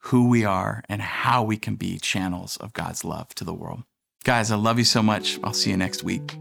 who 0.05 0.27
we 0.27 0.43
are 0.43 0.83
and 0.89 1.01
how 1.01 1.43
we 1.43 1.57
can 1.57 1.75
be 1.75 1.99
channels 1.99 2.57
of 2.57 2.73
God's 2.73 3.05
love 3.05 3.35
to 3.35 3.43
the 3.43 3.53
world. 3.53 3.83
Guys, 4.23 4.51
I 4.51 4.55
love 4.55 4.77
you 4.77 4.85
so 4.85 5.03
much. 5.03 5.39
I'll 5.43 5.53
see 5.53 5.71
you 5.71 5.77
next 5.77 6.03
week. 6.03 6.37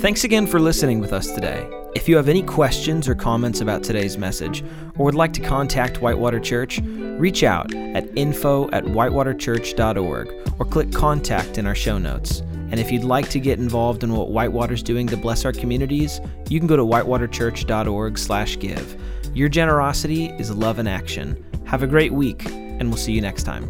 Thanks 0.00 0.24
again 0.24 0.46
for 0.46 0.60
listening 0.60 1.00
with 1.00 1.12
us 1.12 1.30
today. 1.32 1.79
If 1.92 2.08
you 2.08 2.16
have 2.16 2.28
any 2.28 2.42
questions 2.42 3.08
or 3.08 3.16
comments 3.16 3.60
about 3.60 3.82
today's 3.82 4.16
message, 4.16 4.62
or 4.96 5.04
would 5.06 5.16
like 5.16 5.32
to 5.32 5.40
contact 5.40 6.00
Whitewater 6.00 6.38
Church, 6.38 6.78
reach 6.80 7.42
out 7.42 7.74
at 7.74 8.08
info 8.16 8.70
at 8.70 8.84
whitewaterchurch.org 8.84 10.54
or 10.60 10.66
click 10.66 10.92
contact 10.92 11.58
in 11.58 11.66
our 11.66 11.74
show 11.74 11.98
notes. 11.98 12.42
And 12.70 12.78
if 12.78 12.92
you'd 12.92 13.02
like 13.02 13.28
to 13.30 13.40
get 13.40 13.58
involved 13.58 14.04
in 14.04 14.12
what 14.12 14.30
Whitewater's 14.30 14.84
doing 14.84 15.08
to 15.08 15.16
bless 15.16 15.44
our 15.44 15.52
communities, 15.52 16.20
you 16.48 16.60
can 16.60 16.68
go 16.68 16.76
to 16.76 16.84
whitewaterchurch.org 16.84 18.18
slash 18.18 18.56
give. 18.60 18.96
Your 19.34 19.48
generosity 19.48 20.26
is 20.38 20.54
love 20.54 20.78
in 20.78 20.86
action. 20.86 21.44
Have 21.66 21.82
a 21.82 21.88
great 21.88 22.12
week, 22.12 22.46
and 22.46 22.88
we'll 22.88 22.98
see 22.98 23.12
you 23.12 23.20
next 23.20 23.42
time. 23.42 23.68